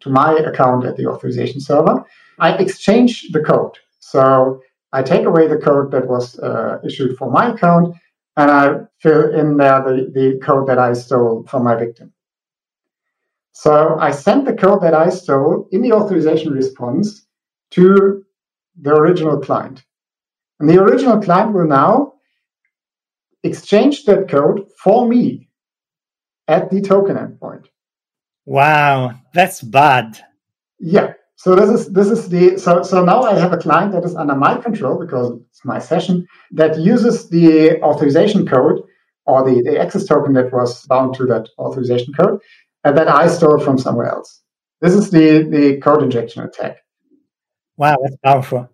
to 0.00 0.10
my 0.10 0.32
account 0.38 0.86
at 0.86 0.96
the 0.96 1.06
authorization 1.06 1.60
server, 1.60 2.04
I 2.38 2.54
exchange 2.54 3.30
the 3.32 3.40
code. 3.40 3.76
So 4.00 4.62
I 4.92 5.02
take 5.02 5.26
away 5.26 5.48
the 5.48 5.58
code 5.58 5.90
that 5.92 6.06
was 6.08 6.38
uh, 6.38 6.78
issued 6.84 7.16
for 7.16 7.30
my 7.30 7.52
account 7.52 7.94
and 8.36 8.50
I 8.50 8.74
fill 9.00 9.34
in 9.34 9.56
there 9.56 9.82
the, 9.82 10.10
the 10.14 10.40
code 10.44 10.68
that 10.68 10.78
I 10.78 10.92
stole 10.92 11.44
from 11.48 11.64
my 11.64 11.74
victim. 11.74 12.12
So 13.52 13.98
I 13.98 14.12
send 14.12 14.46
the 14.46 14.54
code 14.54 14.82
that 14.82 14.94
I 14.94 15.10
stole 15.10 15.68
in 15.72 15.82
the 15.82 15.92
authorization 15.92 16.52
response 16.52 17.26
to 17.72 18.24
the 18.80 18.90
original 18.94 19.40
client. 19.40 19.84
And 20.60 20.70
the 20.70 20.80
original 20.80 21.20
client 21.20 21.52
will 21.52 21.66
now 21.66 22.14
exchange 23.42 24.04
that 24.04 24.28
code 24.28 24.66
for 24.82 25.08
me 25.08 25.48
at 26.46 26.70
the 26.70 26.80
token 26.80 27.16
endpoint. 27.16 27.66
Wow, 28.46 29.18
that's 29.34 29.60
bad. 29.60 30.24
Yeah. 30.78 31.14
So 31.38 31.54
this 31.54 31.70
is 31.70 31.92
this 31.92 32.10
is 32.10 32.28
the 32.28 32.58
so 32.58 32.82
so 32.82 33.04
now 33.04 33.22
I 33.22 33.38
have 33.38 33.52
a 33.52 33.56
client 33.56 33.92
that 33.92 34.04
is 34.04 34.16
under 34.16 34.34
my 34.34 34.56
control 34.56 34.98
because 34.98 35.38
it's 35.48 35.64
my 35.64 35.78
session 35.78 36.26
that 36.50 36.76
uses 36.80 37.28
the 37.28 37.80
authorization 37.80 38.44
code 38.44 38.82
or 39.24 39.48
the, 39.48 39.62
the 39.62 39.78
access 39.78 40.04
token 40.04 40.32
that 40.32 40.52
was 40.52 40.84
bound 40.86 41.14
to 41.14 41.26
that 41.26 41.48
authorization 41.56 42.12
code 42.12 42.40
and 42.82 42.96
that 42.96 43.06
I 43.06 43.28
stole 43.28 43.60
from 43.60 43.78
somewhere 43.78 44.08
else. 44.08 44.42
This 44.80 44.94
is 44.94 45.10
the, 45.12 45.46
the 45.48 45.76
code 45.80 46.02
injection 46.02 46.42
attack. 46.42 46.78
Wow, 47.76 47.96
that's 48.02 48.16
powerful. 48.16 48.68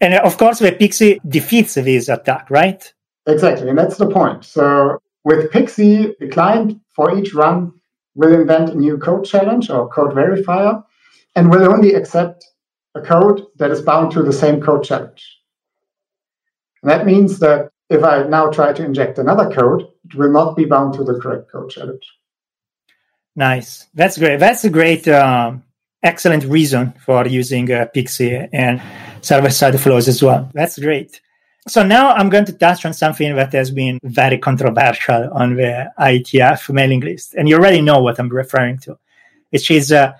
And 0.00 0.14
uh, 0.14 0.20
of 0.22 0.38
course, 0.38 0.60
the 0.60 0.70
PKCE 0.70 1.18
defeats 1.28 1.74
this 1.74 2.08
attack, 2.08 2.48
right? 2.48 2.92
Exactly, 3.26 3.68
and 3.68 3.76
that's 3.76 3.96
the 3.96 4.08
point. 4.08 4.44
So 4.44 5.02
with 5.24 5.50
PKCE, 5.50 6.18
the 6.20 6.28
client 6.28 6.80
for 6.94 7.18
each 7.18 7.34
run 7.34 7.72
will 8.14 8.34
invent 8.40 8.70
a 8.70 8.76
new 8.76 8.98
code 8.98 9.24
challenge 9.24 9.68
or 9.68 9.88
code 9.88 10.12
verifier 10.12 10.84
and 11.38 11.50
will 11.50 11.72
only 11.72 11.94
accept 11.94 12.44
a 12.96 13.00
code 13.00 13.46
that 13.58 13.70
is 13.70 13.80
bound 13.80 14.10
to 14.10 14.22
the 14.24 14.32
same 14.32 14.60
code 14.60 14.82
challenge. 14.82 15.22
And 16.82 16.90
that 16.90 17.06
means 17.06 17.38
that 17.38 17.70
if 17.88 18.02
I 18.02 18.24
now 18.24 18.50
try 18.50 18.72
to 18.72 18.84
inject 18.84 19.18
another 19.18 19.48
code, 19.54 19.82
it 20.04 20.16
will 20.16 20.32
not 20.32 20.56
be 20.56 20.64
bound 20.64 20.94
to 20.94 21.04
the 21.04 21.20
correct 21.20 21.52
code 21.52 21.70
challenge. 21.70 22.06
Nice. 23.36 23.86
That's 23.94 24.18
great. 24.18 24.40
That's 24.40 24.64
a 24.64 24.70
great, 24.70 25.06
um, 25.06 25.62
excellent 26.02 26.44
reason 26.44 26.92
for 27.06 27.26
using 27.26 27.70
uh, 27.70 27.86
PKCE 27.94 28.48
and 28.52 28.82
server 29.22 29.50
side 29.50 29.80
flows 29.80 30.08
as 30.08 30.20
well. 30.20 30.50
That's 30.54 30.76
great. 30.78 31.20
So 31.68 31.84
now 31.84 32.10
I'm 32.10 32.30
going 32.30 32.46
to 32.46 32.52
touch 32.52 32.84
on 32.84 32.94
something 32.94 33.36
that 33.36 33.52
has 33.52 33.70
been 33.70 34.00
very 34.02 34.38
controversial 34.38 35.30
on 35.32 35.54
the 35.54 35.92
IETF 36.00 36.72
mailing 36.72 37.00
list. 37.00 37.34
And 37.34 37.48
you 37.48 37.56
already 37.56 37.82
know 37.82 38.00
what 38.00 38.18
I'm 38.18 38.28
referring 38.28 38.78
to, 38.78 38.98
which 39.50 39.70
is 39.70 39.92
uh, 39.92 40.14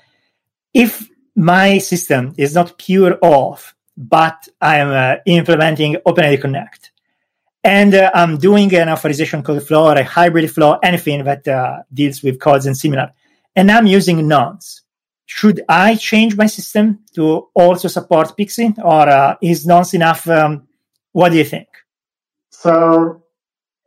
if 0.78 1.10
my 1.34 1.78
system 1.78 2.34
is 2.38 2.54
not 2.54 2.78
pure 2.78 3.16
auth, 3.16 3.72
but 3.96 4.48
I'm 4.60 4.90
uh, 4.90 5.16
implementing 5.26 5.96
OpenID 6.06 6.40
Connect, 6.40 6.92
and 7.64 7.94
uh, 7.94 8.12
I'm 8.14 8.38
doing 8.38 8.72
an 8.74 8.88
authorization 8.88 9.42
code 9.42 9.66
flow 9.66 9.88
or 9.90 9.96
a 9.98 10.04
hybrid 10.04 10.50
flow, 10.52 10.78
anything 10.82 11.24
that 11.24 11.48
uh, 11.48 11.78
deals 11.92 12.22
with 12.22 12.38
codes 12.38 12.64
and 12.66 12.76
similar, 12.76 13.10
and 13.56 13.70
I'm 13.72 13.88
using 13.88 14.18
nonce. 14.28 14.82
Should 15.26 15.62
I 15.68 15.96
change 15.96 16.36
my 16.36 16.46
system 16.46 17.00
to 17.14 17.48
also 17.54 17.88
support 17.88 18.36
PKCE 18.38 18.78
or 18.78 19.08
uh, 19.08 19.34
is 19.42 19.66
nonce 19.66 19.92
enough 19.94 20.26
um, 20.28 20.68
what 21.12 21.30
do 21.32 21.38
you 21.38 21.44
think? 21.44 21.68
So, 22.50 23.24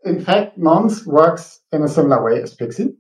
in 0.04 0.24
fact, 0.24 0.58
nonce 0.58 1.06
works 1.06 1.62
in 1.72 1.84
a 1.84 1.88
similar 1.88 2.22
way 2.24 2.42
as 2.42 2.56
PKCE. 2.56 2.94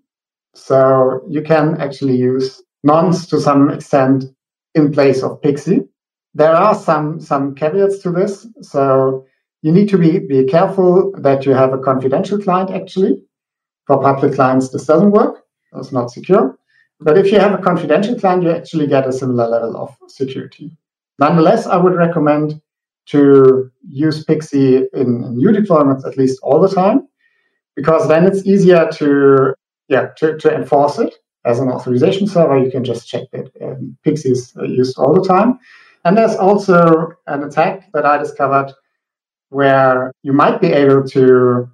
So 0.55 1.21
you 1.29 1.41
can 1.41 1.79
actually 1.79 2.15
use 2.15 2.61
nonce 2.83 3.27
to 3.27 3.39
some 3.39 3.69
extent 3.69 4.25
in 4.75 4.91
place 4.91 5.23
of 5.23 5.41
PKCE. 5.41 5.87
There 6.33 6.55
are 6.55 6.75
some 6.75 7.19
some 7.19 7.55
caveats 7.55 7.99
to 7.99 8.11
this. 8.11 8.47
So 8.61 9.25
you 9.61 9.71
need 9.71 9.89
to 9.89 9.97
be, 9.97 10.19
be 10.19 10.45
careful 10.45 11.11
that 11.19 11.45
you 11.45 11.53
have 11.53 11.73
a 11.73 11.77
confidential 11.77 12.39
client 12.39 12.71
actually. 12.71 13.23
For 13.87 14.01
public 14.01 14.35
clients, 14.35 14.69
this 14.69 14.85
doesn't 14.85 15.11
work. 15.11 15.43
It's 15.75 15.91
not 15.91 16.11
secure. 16.11 16.57
But 16.99 17.17
if 17.17 17.31
you 17.31 17.39
have 17.39 17.53
a 17.59 17.61
confidential 17.61 18.17
client, 18.17 18.43
you 18.43 18.51
actually 18.51 18.87
get 18.87 19.07
a 19.07 19.11
similar 19.11 19.47
level 19.47 19.75
of 19.75 19.95
security. 20.07 20.77
Nonetheless, 21.19 21.65
I 21.65 21.77
would 21.77 21.95
recommend 21.95 22.61
to 23.07 23.71
use 23.89 24.23
PKCE 24.25 24.85
in 24.93 25.35
new 25.35 25.49
deployments 25.49 26.05
at 26.05 26.17
least 26.17 26.39
all 26.43 26.61
the 26.61 26.73
time, 26.73 27.07
because 27.75 28.07
then 28.07 28.25
it's 28.25 28.45
easier 28.45 28.87
to 28.93 29.53
yeah 29.87 30.07
to, 30.17 30.37
to 30.37 30.53
enforce 30.53 30.99
it 30.99 31.15
as 31.45 31.59
an 31.59 31.69
authorization 31.69 32.27
server. 32.27 32.57
You 32.57 32.71
can 32.71 32.83
just 32.83 33.07
check 33.07 33.23
that 33.31 33.49
um, 33.61 33.97
PKCE 34.05 34.31
is 34.31 34.53
used 34.55 34.97
all 34.97 35.13
the 35.13 35.27
time. 35.27 35.59
And 36.03 36.17
there's 36.17 36.35
also 36.35 37.13
an 37.27 37.43
attack 37.43 37.91
that 37.93 38.05
I 38.05 38.17
discovered 38.17 38.73
where 39.49 40.11
you 40.23 40.33
might 40.33 40.61
be 40.61 40.67
able 40.67 41.03
to 41.09 41.69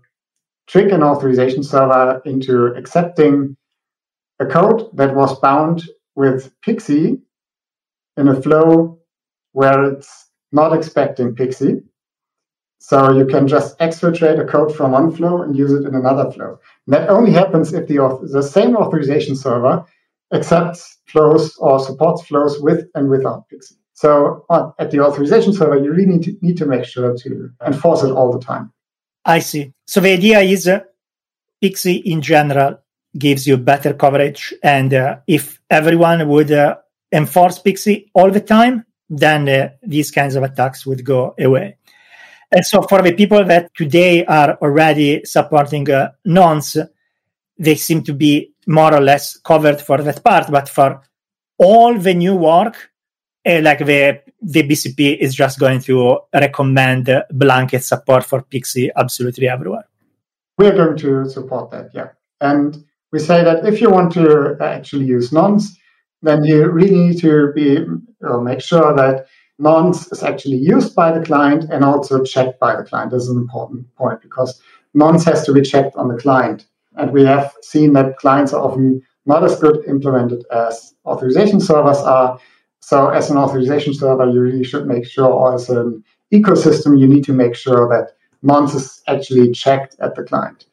trick 0.67 0.91
an 0.91 1.03
authorization 1.03 1.63
server 1.63 2.21
into 2.25 2.67
accepting 2.75 3.55
a 4.39 4.45
code 4.45 4.89
that 4.95 5.15
was 5.15 5.39
bound 5.39 5.83
with 6.15 6.51
PKCE 6.65 7.21
in 8.17 8.27
a 8.27 8.41
flow 8.41 8.99
where 9.53 9.83
it's 9.91 10.29
not 10.51 10.73
expecting 10.73 11.35
PKCE. 11.35 11.83
So 12.87 13.11
you 13.11 13.25
can 13.25 13.49
just 13.49 13.77
exfiltrate 13.79 14.39
a 14.39 14.45
code 14.45 14.73
from 14.73 14.93
one 14.93 15.11
flow 15.11 15.41
and 15.41 15.57
use 15.57 15.73
it 15.73 15.85
in 15.85 15.93
another 15.93 16.31
flow. 16.31 16.57
And 16.85 16.93
that 16.93 17.09
only 17.09 17.31
happens 17.31 17.73
if 17.73 17.85
the, 17.89 17.97
the 18.31 18.41
same 18.41 18.77
authorization 18.77 19.35
server 19.35 19.83
accepts 20.31 20.97
flows 21.05 21.57
or 21.57 21.81
supports 21.81 22.25
flows 22.25 22.61
with 22.61 22.87
and 22.95 23.09
without 23.09 23.43
PKCE. 23.49 23.73
So 23.91 24.45
uh, 24.49 24.71
at 24.79 24.91
the 24.91 25.01
authorization 25.01 25.51
server, 25.51 25.77
you 25.77 25.91
really 25.91 26.05
need 26.05 26.23
to, 26.23 26.37
need 26.41 26.55
to 26.59 26.65
make 26.65 26.85
sure 26.85 27.13
to 27.13 27.49
enforce 27.65 28.03
it 28.03 28.11
all 28.11 28.31
the 28.31 28.39
time. 28.39 28.71
I 29.25 29.39
see. 29.39 29.73
So 29.85 29.99
the 29.99 30.13
idea 30.13 30.39
is 30.39 30.65
uh, 30.65 30.79
PKCE 31.61 32.03
in 32.05 32.21
general 32.21 32.79
gives 33.17 33.45
you 33.45 33.57
better 33.57 33.93
coverage. 33.93 34.53
And 34.63 34.93
uh, 34.93 35.17
if 35.27 35.59
everyone 35.69 36.25
would 36.29 36.53
uh, 36.53 36.77
enforce 37.11 37.59
PKCE 37.61 38.11
all 38.13 38.31
the 38.31 38.39
time, 38.39 38.85
then 39.09 39.49
uh, 39.49 39.69
these 39.83 40.09
kinds 40.09 40.35
of 40.35 40.43
attacks 40.43 40.85
would 40.85 41.03
go 41.03 41.35
away. 41.37 41.76
And 42.51 42.65
so 42.65 42.81
for 42.81 43.01
the 43.01 43.13
people 43.13 43.43
that 43.43 43.73
today 43.75 44.25
are 44.25 44.57
already 44.61 45.23
supporting 45.25 45.89
uh, 45.89 46.11
nonce, 46.25 46.77
they 47.57 47.75
seem 47.75 48.03
to 48.03 48.13
be 48.13 48.53
more 48.67 48.93
or 48.93 49.01
less 49.01 49.37
covered 49.37 49.81
for 49.81 50.01
that 50.01 50.23
part. 50.23 50.49
But 50.49 50.69
for 50.69 51.01
all 51.57 51.97
the 51.97 52.13
new 52.13 52.35
work, 52.35 52.89
uh, 53.45 53.61
like 53.61 53.79
the 53.79 54.21
the 54.41 54.63
BCP 54.63 55.17
is 55.17 55.33
just 55.33 55.59
going 55.59 55.81
to 55.81 56.19
recommend 56.33 57.09
blanket 57.31 57.83
support 57.83 58.23
for 58.23 58.43
PKCE 58.43 58.91
absolutely 58.95 59.47
everywhere. 59.49 59.87
We're 60.57 60.75
going 60.75 60.97
to 60.97 61.29
support 61.29 61.71
that, 61.71 61.89
yeah. 61.93 62.09
And 62.39 62.83
we 63.11 63.19
say 63.19 63.43
that 63.43 63.65
if 63.65 63.81
you 63.81 63.89
want 63.89 64.13
to 64.13 64.57
actually 64.61 65.05
use 65.05 65.31
nonce, 65.31 65.75
then 66.21 66.43
you 66.43 66.69
really 66.69 67.07
need 67.07 67.19
to 67.21 67.51
be 67.53 67.85
or 68.21 68.41
make 68.41 68.61
sure 68.61 68.95
that 68.95 69.27
nonce 69.59 70.11
is 70.11 70.23
actually 70.23 70.57
used 70.57 70.95
by 70.95 71.17
the 71.17 71.25
client 71.25 71.65
and 71.71 71.83
also 71.83 72.23
checked 72.23 72.59
by 72.59 72.75
the 72.75 72.83
client. 72.83 73.11
This 73.11 73.23
is 73.23 73.29
an 73.29 73.37
important 73.37 73.93
point 73.95 74.21
because 74.21 74.61
nonce 74.93 75.23
has 75.25 75.45
to 75.45 75.53
be 75.53 75.61
checked 75.61 75.95
on 75.95 76.07
the 76.07 76.17
client. 76.17 76.65
And 76.95 77.11
we 77.11 77.23
have 77.25 77.53
seen 77.61 77.93
that 77.93 78.17
clients 78.17 78.53
are 78.53 78.63
often 78.63 79.01
not 79.25 79.43
as 79.43 79.59
good 79.59 79.85
implemented 79.87 80.43
as 80.51 80.95
authorization 81.05 81.59
servers 81.59 81.97
are. 81.97 82.39
So, 82.79 83.09
as 83.09 83.29
an 83.29 83.37
authorization 83.37 83.93
server, 83.93 84.29
you 84.29 84.39
really 84.39 84.63
should 84.63 84.87
make 84.87 85.05
sure, 85.05 85.27
or 85.27 85.55
as 85.55 85.69
an 85.69 86.03
ecosystem, 86.33 86.97
you 86.99 87.07
need 87.07 87.25
to 87.25 87.33
make 87.33 87.53
sure 87.53 87.89
that 87.89 88.13
nonce 88.41 88.73
is 88.73 89.01
actually 89.07 89.51
checked 89.51 89.95
at 89.99 90.15
the 90.15 90.23
client. 90.23 90.65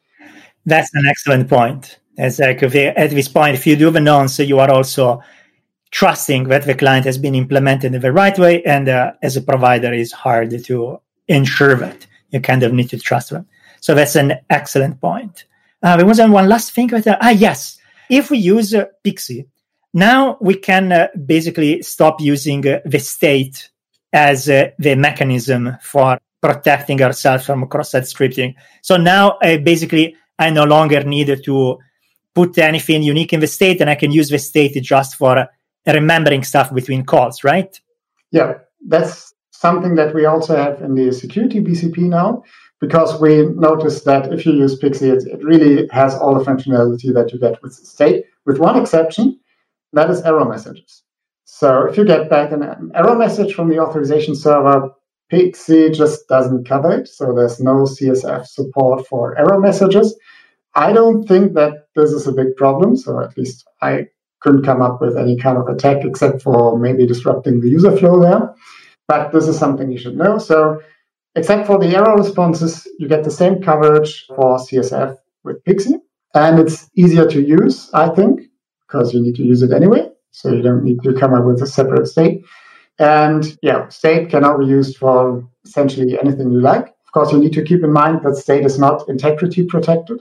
That's 0.65 0.89
an 0.93 1.05
excellent 1.07 1.49
point. 1.49 1.99
Like 2.17 2.63
at 2.63 3.09
this 3.09 3.27
point, 3.27 3.55
if 3.55 3.67
you 3.67 3.75
do 3.75 3.91
the 3.91 3.99
nonce, 3.99 4.39
you 4.39 4.59
are 4.59 4.71
also 4.71 5.21
trusting 5.95 6.43
that 6.49 6.65
the 6.65 6.75
client 6.75 7.05
has 7.05 7.17
been 7.17 7.33
implemented 7.33 7.95
in 7.95 8.01
the 8.01 8.11
right 8.11 8.37
way. 8.37 8.61
And 8.63 8.89
uh, 8.89 9.13
as 9.23 9.37
a 9.37 9.41
provider, 9.41 9.93
it's 9.93 10.11
hard 10.11 10.51
to 10.65 10.99
ensure 11.29 11.75
that 11.75 12.05
you 12.31 12.41
kind 12.41 12.63
of 12.63 12.73
need 12.73 12.89
to 12.89 12.99
trust 12.99 13.29
them. 13.29 13.47
So 13.79 13.95
that's 13.95 14.17
an 14.17 14.33
excellent 14.49 14.99
point. 14.99 15.45
Uh, 15.81 15.95
there 15.95 16.05
was 16.05 16.19
one 16.19 16.49
last 16.49 16.73
thing. 16.73 16.87
But, 16.87 17.07
uh, 17.07 17.17
ah, 17.21 17.29
yes. 17.29 17.79
If 18.09 18.29
we 18.29 18.39
use 18.39 18.75
uh, 18.75 18.87
PKCE, 19.05 19.47
now 19.93 20.37
we 20.41 20.55
can 20.55 20.91
uh, 20.91 21.07
basically 21.25 21.81
stop 21.81 22.19
using 22.19 22.67
uh, 22.67 22.81
the 22.83 22.99
state 22.99 23.69
as 24.11 24.49
uh, 24.49 24.71
the 24.77 24.95
mechanism 24.95 25.77
for 25.81 26.19
protecting 26.41 27.01
ourselves 27.01 27.45
from 27.45 27.65
cross-site 27.67 28.03
scripting. 28.03 28.55
So 28.81 28.97
now 28.97 29.39
basically 29.41 30.17
I 30.37 30.49
no 30.49 30.65
longer 30.65 31.05
need 31.05 31.41
to 31.45 31.79
put 32.33 32.57
anything 32.57 33.01
unique 33.01 33.31
in 33.31 33.39
the 33.39 33.47
state 33.47 33.79
and 33.79 33.89
I 33.89 33.95
can 33.95 34.11
use 34.11 34.27
the 34.27 34.37
state 34.37 34.75
just 34.83 35.15
for 35.15 35.47
remembering 35.93 36.43
stuff 36.43 36.73
between 36.73 37.05
calls, 37.05 37.43
right? 37.43 37.79
Yeah, 38.31 38.59
that's 38.87 39.33
something 39.51 39.95
that 39.95 40.13
we 40.13 40.25
also 40.25 40.55
have 40.55 40.81
in 40.81 40.95
the 40.95 41.11
security 41.11 41.59
BCP 41.61 41.97
now, 41.99 42.43
because 42.81 43.19
we 43.21 43.45
noticed 43.45 44.05
that 44.05 44.31
if 44.33 44.45
you 44.45 44.53
use 44.53 44.79
PKCE, 44.79 45.01
it, 45.01 45.27
it 45.27 45.43
really 45.43 45.87
has 45.91 46.15
all 46.15 46.37
the 46.37 46.43
functionality 46.43 47.13
that 47.13 47.31
you 47.31 47.39
get 47.39 47.61
with 47.61 47.73
state, 47.73 48.25
with 48.45 48.59
one 48.59 48.79
exception, 48.79 49.39
that 49.93 50.09
is 50.09 50.21
error 50.21 50.45
messages. 50.45 51.03
So 51.45 51.85
if 51.85 51.97
you 51.97 52.05
get 52.05 52.29
back 52.29 52.51
an 52.51 52.91
error 52.93 53.15
message 53.15 53.53
from 53.53 53.69
the 53.69 53.79
authorization 53.79 54.35
server, 54.35 54.91
PKCE 55.31 55.95
just 55.95 56.27
doesn't 56.27 56.67
cover 56.67 56.91
it, 56.91 57.07
so 57.07 57.33
there's 57.33 57.59
no 57.59 57.83
CSRF 57.83 58.45
support 58.45 59.07
for 59.07 59.37
error 59.37 59.59
messages. 59.59 60.15
I 60.75 60.91
don't 60.91 61.25
think 61.25 61.53
that 61.53 61.87
this 61.95 62.11
is 62.11 62.27
a 62.27 62.33
big 62.33 62.55
problem, 62.57 62.97
so 62.97 63.21
at 63.21 63.37
least 63.37 63.65
I 63.81 64.07
couldn't 64.45 64.63
come 64.63 64.81
up 64.81 65.01
with 65.01 65.17
any 65.17 65.35
kind 65.37 65.57
of 65.57 65.67
attack 65.67 66.05
except 66.05 66.43
for 66.43 66.77
maybe 66.77 67.07
disrupting 67.07 67.59
the 67.59 67.67
user 67.67 67.95
flow 67.97 68.21
there. 68.21 68.53
But 69.07 69.31
this 69.31 69.47
is 69.47 69.57
something 69.57 69.91
you 69.91 69.97
should 69.97 70.15
know. 70.15 70.37
So, 70.37 70.81
except 71.35 71.65
for 71.65 71.79
the 71.79 71.95
error 71.95 72.15
responses, 72.15 72.87
you 72.99 73.07
get 73.07 73.23
the 73.23 73.31
same 73.31 73.61
coverage 73.61 74.25
for 74.27 74.59
CSRF 74.59 75.17
with 75.43 75.63
PKCE. 75.63 75.95
And 76.35 76.59
it's 76.59 76.89
easier 76.95 77.27
to 77.27 77.41
use, 77.41 77.89
I 77.93 78.09
think, 78.09 78.41
because 78.87 79.13
you 79.13 79.21
need 79.21 79.35
to 79.35 79.43
use 79.43 79.61
it 79.63 79.71
anyway. 79.71 80.09
So 80.31 80.53
you 80.53 80.61
don't 80.61 80.83
need 80.83 81.01
to 81.03 81.13
come 81.13 81.33
up 81.33 81.45
with 81.45 81.61
a 81.61 81.67
separate 81.67 82.07
state. 82.07 82.43
And 82.99 83.57
yeah, 83.61 83.87
state 83.87 84.29
cannot 84.29 84.59
be 84.59 84.65
used 84.65 84.97
for 84.97 85.47
essentially 85.65 86.19
anything 86.19 86.51
you 86.51 86.61
like. 86.61 86.87
Of 86.87 87.11
course, 87.13 87.31
you 87.31 87.39
need 87.39 87.53
to 87.53 87.63
keep 87.63 87.83
in 87.83 87.93
mind 87.93 88.19
that 88.23 88.35
state 88.35 88.65
is 88.65 88.77
not 88.77 89.07
integrity 89.07 89.63
protected. 89.63 90.19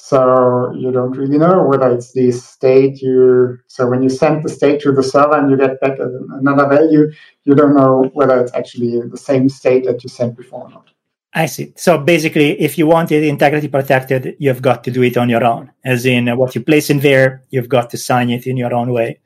So 0.00 0.72
you 0.74 0.92
don't 0.92 1.10
really 1.10 1.38
know 1.38 1.64
whether 1.64 1.92
it's 1.92 2.12
the 2.12 2.30
state 2.30 3.02
you. 3.02 3.58
So 3.66 3.88
when 3.88 4.00
you 4.02 4.08
send 4.08 4.44
the 4.44 4.48
state 4.48 4.80
to 4.82 4.92
the 4.92 5.02
server 5.02 5.36
and 5.36 5.50
you 5.50 5.56
get 5.56 5.80
back 5.80 5.98
another 5.98 6.68
value, 6.68 7.10
you 7.44 7.54
don't 7.56 7.74
know 7.74 8.08
whether 8.14 8.38
it's 8.40 8.54
actually 8.54 9.00
the 9.00 9.16
same 9.16 9.48
state 9.48 9.84
that 9.86 10.02
you 10.04 10.08
sent 10.08 10.36
before 10.36 10.62
or 10.62 10.70
not. 10.70 10.90
I 11.34 11.46
see. 11.46 11.74
So 11.76 11.98
basically, 11.98 12.58
if 12.60 12.78
you 12.78 12.86
want 12.86 13.10
it 13.10 13.24
integrity 13.24 13.68
protected, 13.68 14.36
you've 14.38 14.62
got 14.62 14.84
to 14.84 14.90
do 14.92 15.02
it 15.02 15.16
on 15.16 15.28
your 15.28 15.44
own. 15.44 15.72
As 15.84 16.06
in, 16.06 16.34
what 16.38 16.54
you 16.54 16.62
place 16.62 16.90
in 16.90 17.00
there, 17.00 17.42
you've 17.50 17.68
got 17.68 17.90
to 17.90 17.98
sign 17.98 18.30
it 18.30 18.46
in 18.46 18.56
your 18.56 18.72
own 18.72 18.92
way, 18.92 19.18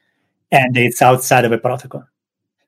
and 0.50 0.76
it's 0.76 1.02
outside 1.02 1.44
of 1.44 1.52
a 1.52 1.58
protocol. 1.58 2.04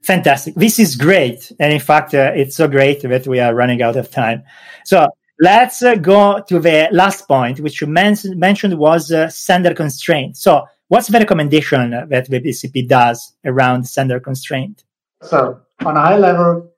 Fantastic. 0.03 0.55
This 0.55 0.79
is 0.79 0.95
great, 0.95 1.51
and 1.59 1.73
in 1.73 1.81
fact, 1.81 2.15
uh, 2.15 2.33
it's 2.35 2.55
so 2.55 2.69
great 2.69 3.03
that 3.03 3.27
we 3.27 3.41
are 3.41 3.55
running 3.55 3.83
out 3.83 3.97
of 3.97 4.11
time. 4.11 4.45
So 4.85 5.09
let's 5.41 5.83
uh, 5.83 5.97
go 5.97 6.43
to 6.49 6.59
the 6.59 6.89
last 6.93 7.27
point, 7.27 7.61
which 7.61 7.81
you 7.81 7.87
men- 7.87 8.17
mentioned 8.37 8.79
was 8.79 9.13
uh, 9.13 9.29
sender 9.29 9.75
constraint. 9.75 10.37
So, 10.37 10.65
what's 10.89 11.09
the 11.09 11.19
recommendation 11.19 11.91
that 11.91 12.29
the 12.29 12.41
BCP 12.41 12.89
does 12.89 13.35
around 13.45 13.89
sender 13.89 14.21
constraint? 14.21 14.85
So, 15.23 15.61
on 15.85 15.97
a 15.97 16.01
high 16.01 16.19
level, 16.19 16.71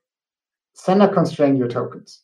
sender 0.73 1.07
constrain 1.07 1.57
your 1.57 1.67
tokens. 1.67 2.21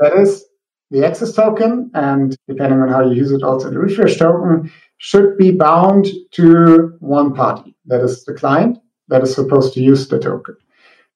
That 0.00 0.14
is, 0.14 0.44
the 0.90 1.06
access 1.06 1.32
token, 1.32 1.90
and 1.94 2.36
depending 2.46 2.80
on 2.80 2.88
how 2.88 3.02
you 3.08 3.14
use 3.14 3.32
it, 3.32 3.42
also 3.42 3.70
the 3.70 3.78
refresh 3.78 4.16
token, 4.16 4.70
should 4.98 5.36
be 5.38 5.50
bound 5.50 6.06
to 6.32 6.96
one 7.00 7.34
party. 7.34 7.74
That 7.86 8.00
is 8.00 8.24
the 8.24 8.34
client 8.34 8.78
that 9.08 9.22
is 9.22 9.34
supposed 9.34 9.74
to 9.74 9.82
use 9.82 10.08
the 10.08 10.18
token. 10.18 10.56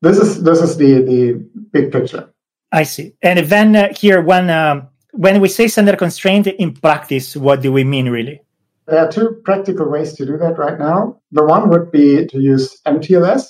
This 0.00 0.18
is 0.18 0.42
this 0.42 0.60
is 0.60 0.76
the 0.76 1.02
the 1.02 1.32
big 1.72 1.92
picture. 1.92 2.32
I 2.72 2.82
see. 2.82 3.14
And 3.22 3.38
then 3.38 3.76
uh, 3.76 3.94
here, 3.94 4.22
when 4.22 4.50
um, 4.50 4.88
when 5.12 5.40
we 5.40 5.48
say 5.48 5.68
sender 5.68 5.96
constraint 5.96 6.46
in 6.46 6.74
practice, 6.74 7.36
what 7.36 7.62
do 7.62 7.72
we 7.72 7.84
mean 7.84 8.08
really? 8.10 8.40
There 8.86 8.98
are 8.98 9.10
two 9.10 9.40
practical 9.44 9.90
ways 9.90 10.14
to 10.14 10.26
do 10.26 10.36
that 10.38 10.58
right 10.58 10.78
now. 10.78 11.20
The 11.32 11.44
one 11.44 11.68
would 11.70 11.90
be 11.90 12.26
to 12.26 12.40
use 12.40 12.80
MTLS, 12.86 13.42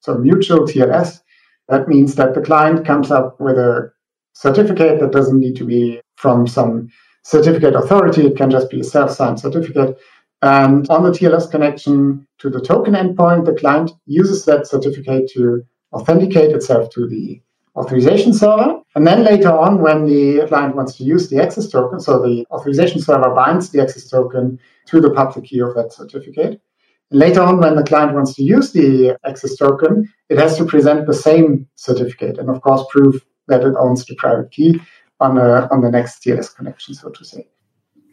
so 0.00 0.18
mutual 0.18 0.66
TLS. 0.66 1.20
That 1.68 1.88
means 1.88 2.14
that 2.16 2.34
the 2.34 2.42
client 2.42 2.86
comes 2.86 3.10
up 3.10 3.40
with 3.40 3.56
a 3.56 3.90
certificate 4.34 5.00
that 5.00 5.12
doesn't 5.12 5.40
need 5.40 5.56
to 5.56 5.64
be 5.64 6.00
from 6.16 6.46
some 6.46 6.88
certificate 7.24 7.74
authority. 7.74 8.26
It 8.26 8.36
can 8.36 8.50
just 8.50 8.70
be 8.70 8.80
a 8.80 8.84
self-signed 8.84 9.40
certificate. 9.40 9.98
And 10.42 10.88
on 10.90 11.02
the 11.02 11.10
TLS 11.10 11.50
connection 11.50 12.26
to 12.38 12.50
the 12.50 12.60
token 12.60 12.94
endpoint, 12.94 13.46
the 13.46 13.54
client 13.54 13.90
uses 14.04 14.44
that 14.44 14.66
certificate 14.66 15.30
to 15.32 15.62
authenticate 15.92 16.54
itself 16.54 16.90
to 16.90 17.08
the 17.08 17.40
authorization 17.76 18.32
server. 18.32 18.80
And 18.94 19.06
then 19.06 19.24
later 19.24 19.52
on, 19.52 19.80
when 19.80 20.06
the 20.06 20.46
client 20.48 20.74
wants 20.74 20.94
to 20.96 21.04
use 21.04 21.28
the 21.28 21.42
access 21.42 21.68
token, 21.68 22.00
so 22.00 22.20
the 22.22 22.46
authorization 22.50 23.00
server 23.00 23.34
binds 23.34 23.70
the 23.70 23.82
access 23.82 24.08
token 24.08 24.58
to 24.86 25.00
the 25.00 25.10
public 25.10 25.44
key 25.46 25.60
of 25.60 25.74
that 25.74 25.92
certificate. 25.92 26.60
And 27.10 27.20
later 27.20 27.42
on, 27.42 27.60
when 27.60 27.76
the 27.76 27.84
client 27.84 28.14
wants 28.14 28.34
to 28.34 28.42
use 28.42 28.72
the 28.72 29.16
access 29.24 29.56
token, 29.56 30.10
it 30.28 30.38
has 30.38 30.56
to 30.56 30.64
present 30.64 31.06
the 31.06 31.14
same 31.14 31.68
certificate 31.76 32.38
and, 32.38 32.48
of 32.48 32.60
course, 32.62 32.84
prove 32.90 33.24
that 33.48 33.62
it 33.62 33.74
owns 33.78 34.04
the 34.06 34.16
private 34.16 34.50
key 34.50 34.80
on, 35.20 35.38
a, 35.38 35.68
on 35.70 35.82
the 35.82 35.90
next 35.90 36.22
TLS 36.22 36.54
connection, 36.54 36.94
so 36.94 37.10
to 37.10 37.24
say. 37.24 37.46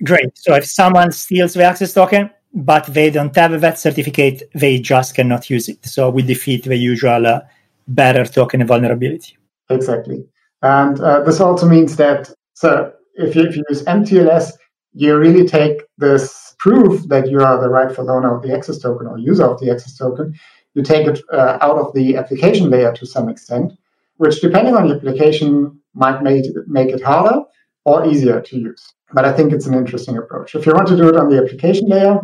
Great. 0.03 0.37
So 0.37 0.53
if 0.53 0.65
someone 0.65 1.11
steals 1.11 1.53
the 1.53 1.63
access 1.63 1.93
token, 1.93 2.29
but 2.53 2.85
they 2.85 3.09
don't 3.09 3.35
have 3.35 3.59
that 3.61 3.79
certificate, 3.79 4.43
they 4.53 4.77
just 4.79 5.15
cannot 5.15 5.49
use 5.49 5.69
it. 5.69 5.83
So 5.85 6.09
we 6.09 6.21
defeat 6.21 6.65
the 6.65 6.75
usual 6.75 7.25
uh, 7.25 7.41
bearer 7.87 8.25
token 8.25 8.65
vulnerability. 8.67 9.37
Exactly. 9.73 10.25
And 10.61 10.99
uh, 10.99 11.21
this 11.21 11.39
also 11.39 11.67
means 11.67 11.95
that 11.97 12.31
so 12.53 12.93
if 13.15 13.35
you, 13.35 13.43
if 13.43 13.55
you 13.55 13.63
use 13.69 13.83
MTLS, 13.83 14.53
you 14.93 15.17
really 15.17 15.47
take 15.47 15.81
this 15.97 16.55
proof 16.59 17.07
that 17.09 17.29
you 17.29 17.41
are 17.41 17.59
the 17.59 17.69
rightful 17.69 18.09
owner 18.09 18.35
of 18.35 18.43
the 18.43 18.53
access 18.53 18.79
token 18.79 19.07
or 19.07 19.17
user 19.17 19.45
of 19.45 19.59
the 19.59 19.69
access 19.69 19.97
token, 19.97 20.33
you 20.75 20.81
take 20.81 21.07
it 21.07 21.19
uh, 21.31 21.57
out 21.61 21.77
of 21.77 21.93
the 21.93 22.15
application 22.15 22.69
layer 22.69 22.93
to 22.93 23.05
some 23.05 23.27
extent 23.27 23.73
which 24.17 24.41
depending 24.41 24.75
on 24.75 24.87
the 24.87 24.95
application 24.95 25.79
might 25.93 26.21
make 26.23 26.45
make 26.67 26.89
it 26.89 27.01
harder 27.01 27.41
or 27.85 28.07
easier 28.07 28.39
to 28.41 28.57
use. 28.57 28.83
But 29.13 29.25
I 29.25 29.33
think 29.33 29.51
it's 29.51 29.67
an 29.67 29.73
interesting 29.73 30.17
approach. 30.17 30.55
If 30.55 30.65
you 30.65 30.73
want 30.73 30.87
to 30.87 30.97
do 30.97 31.09
it 31.09 31.17
on 31.17 31.29
the 31.29 31.37
application 31.43 31.87
layer, 31.87 32.19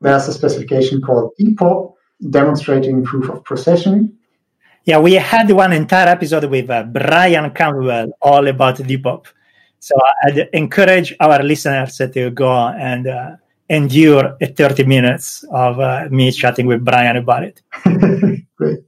there's 0.00 0.28
a 0.28 0.32
specification 0.32 1.00
called 1.00 1.32
DPoP, 1.38 1.92
demonstrating 2.30 3.04
proof 3.04 3.28
of 3.28 3.44
possession. 3.44 4.16
Yeah, 4.84 4.98
we 4.98 5.14
had 5.14 5.50
one 5.50 5.72
entire 5.72 6.08
episode 6.08 6.44
with 6.44 6.68
uh, 6.68 6.82
Brian 6.82 7.50
Campbell 7.52 8.12
all 8.20 8.46
about 8.48 8.78
DPoP. 8.78 9.26
So 9.78 9.94
I'd 10.24 10.48
encourage 10.52 11.14
our 11.20 11.42
listeners 11.42 11.96
to 11.96 12.30
go 12.30 12.52
and 12.68 13.06
uh, 13.06 13.36
endure 13.68 14.36
30 14.40 14.84
minutes 14.84 15.44
of 15.52 15.78
uh, 15.78 16.08
me 16.10 16.32
chatting 16.32 16.66
with 16.66 16.84
Brian 16.84 17.16
about 17.16 17.44
it. 17.44 17.62
Great. 18.56 18.80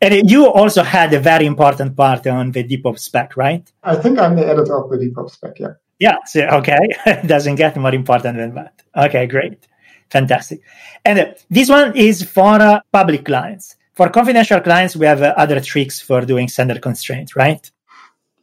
And 0.00 0.30
you 0.30 0.46
also 0.46 0.82
had 0.82 1.12
a 1.12 1.20
very 1.20 1.44
important 1.44 1.96
part 1.96 2.26
on 2.26 2.52
the 2.52 2.64
DPoP 2.64 2.98
spec, 2.98 3.36
right? 3.36 3.70
I 3.82 3.96
think 3.96 4.18
I'm 4.18 4.36
the 4.36 4.46
editor 4.46 4.82
of 4.82 4.90
the 4.90 4.96
DPoP 4.96 5.30
spec, 5.30 5.58
yeah. 5.58 5.74
Yeah, 5.98 6.16
so, 6.24 6.46
okay. 6.46 6.78
it 7.06 7.26
doesn't 7.26 7.56
get 7.56 7.76
more 7.76 7.94
important 7.94 8.36
than 8.36 8.54
that. 8.54 8.80
Okay, 8.96 9.26
great. 9.26 9.66
Fantastic. 10.10 10.60
And 11.04 11.18
uh, 11.18 11.26
this 11.50 11.68
one 11.68 11.96
is 11.96 12.22
for 12.22 12.54
uh, 12.54 12.80
public 12.92 13.24
clients. 13.24 13.76
For 13.98 14.08
confidential 14.10 14.60
clients, 14.60 14.94
we 14.94 15.06
have 15.06 15.22
uh, 15.22 15.34
other 15.36 15.60
tricks 15.60 16.00
for 16.00 16.20
doing 16.20 16.46
sender 16.46 16.78
constraint, 16.78 17.34
right? 17.34 17.68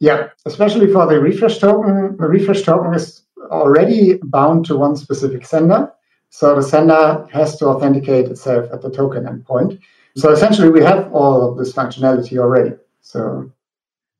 Yeah, 0.00 0.28
especially 0.44 0.92
for 0.92 1.06
the 1.06 1.18
refresh 1.18 1.56
token. 1.56 2.18
The 2.18 2.26
refresh 2.26 2.60
token 2.60 2.92
is 2.92 3.22
already 3.50 4.18
bound 4.22 4.66
to 4.66 4.76
one 4.76 4.96
specific 4.96 5.46
sender. 5.46 5.90
So 6.28 6.56
the 6.56 6.62
sender 6.62 7.26
has 7.32 7.56
to 7.60 7.68
authenticate 7.68 8.26
itself 8.26 8.70
at 8.70 8.82
the 8.82 8.90
token 8.90 9.24
endpoint. 9.24 9.80
So 10.18 10.30
essentially, 10.30 10.68
we 10.68 10.82
have 10.82 11.10
all 11.14 11.50
of 11.50 11.56
this 11.56 11.72
functionality 11.72 12.36
already. 12.36 12.72
So, 13.00 13.50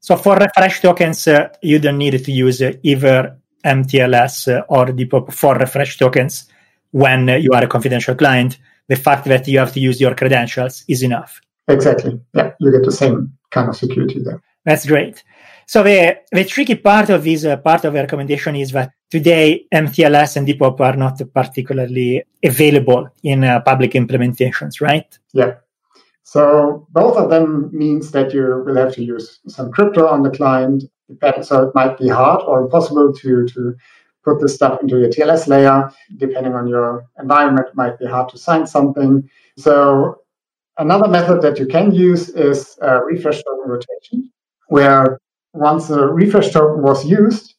so 0.01 0.17
for 0.17 0.37
refresh 0.37 0.81
tokens, 0.81 1.29
uh, 1.29 1.51
you 1.61 1.79
don't 1.79 1.99
need 1.99 2.25
to 2.25 2.33
use 2.33 2.63
uh, 2.63 2.73
either 2.83 3.37
MTLS 3.63 4.57
uh, 4.57 4.63
or 4.71 4.87
DPoP 4.87 5.35
for 5.35 5.55
refresh 5.57 5.99
tokens 5.99 6.47
when 6.93 7.29
uh, 7.29 7.35
you 7.35 7.53
are 7.53 7.65
a 7.65 7.69
confidential 7.69 8.15
client. 8.15 8.57
The 8.89 8.97
fact 8.97 9.25
that 9.27 9.49
you 9.49 9.59
have 9.59 9.73
to 9.73 9.81
use 9.81 10.01
your 10.01 10.15
credentials 10.15 10.85
is 10.89 11.03
enough. 11.03 11.41
Exactly. 11.69 12.21
Yeah, 12.35 12.53
you 12.61 12.71
get 12.71 12.85
the 12.85 12.93
same 12.93 13.33
kind 13.51 13.69
of 13.69 13.77
security 13.77 14.23
there. 14.23 14.43
That's 14.65 14.87
great. 14.87 15.23
So 15.67 15.83
the, 15.83 16.19
the 16.31 16.45
tricky 16.45 16.77
part 16.77 17.11
of 17.11 17.25
this 17.25 17.45
uh, 17.45 17.57
part 17.57 17.85
of 17.85 17.93
the 17.93 18.01
recommendation 18.01 18.55
is 18.55 18.71
that 18.73 18.93
today 19.11 19.67
MTLS 19.75 20.37
and 20.37 20.47
DPoP 20.47 20.81
are 20.81 20.97
not 20.97 21.21
particularly 21.35 22.23
available 22.45 23.09
in 23.25 23.43
uh, 23.43 23.61
public 23.61 23.93
implementations, 23.93 24.81
right? 24.81 25.19
Yeah. 25.33 25.55
So 26.23 26.87
both 26.91 27.17
of 27.17 27.31
them 27.31 27.71
means 27.73 28.13
that 28.13 28.33
you 28.33 28.63
will 28.65 28.77
have 28.77 28.93
to 28.95 29.05
use 29.05 29.41
some 29.49 29.73
crypto 29.73 30.07
on 30.07 30.23
the 30.23 30.31
client. 30.31 30.85
So 31.43 31.69
it 31.69 31.75
might 31.75 31.99
be 31.99 32.09
hard 32.09 32.43
or 32.43 32.63
impossible 32.63 33.13
to, 33.13 33.47
to 33.47 33.75
put 34.27 34.41
this 34.41 34.55
stuff 34.55 34.81
into 34.83 34.99
your 34.99 35.09
TLS 35.09 35.47
layer. 35.47 35.91
Depending 36.17 36.55
on 36.55 36.67
your 36.67 37.07
environment, 37.19 37.69
it 37.69 37.77
might 37.77 37.99
be 37.99 38.07
hard 38.07 38.29
to 38.31 38.39
sign 38.39 38.67
something. 38.67 39.13
So 39.57 40.17
another 40.77 41.09
method 41.09 41.41
that 41.43 41.59
you 41.59 41.67
can 41.67 41.93
use 41.93 42.29
is 42.31 42.77
refresh 43.11 43.43
token 43.43 43.71
rotation, 43.71 44.31
where 44.69 45.19
once 45.55 45.89
a 45.91 46.07
refresh 46.07 46.51
token 46.53 46.83
was 46.83 47.07
used, 47.07 47.55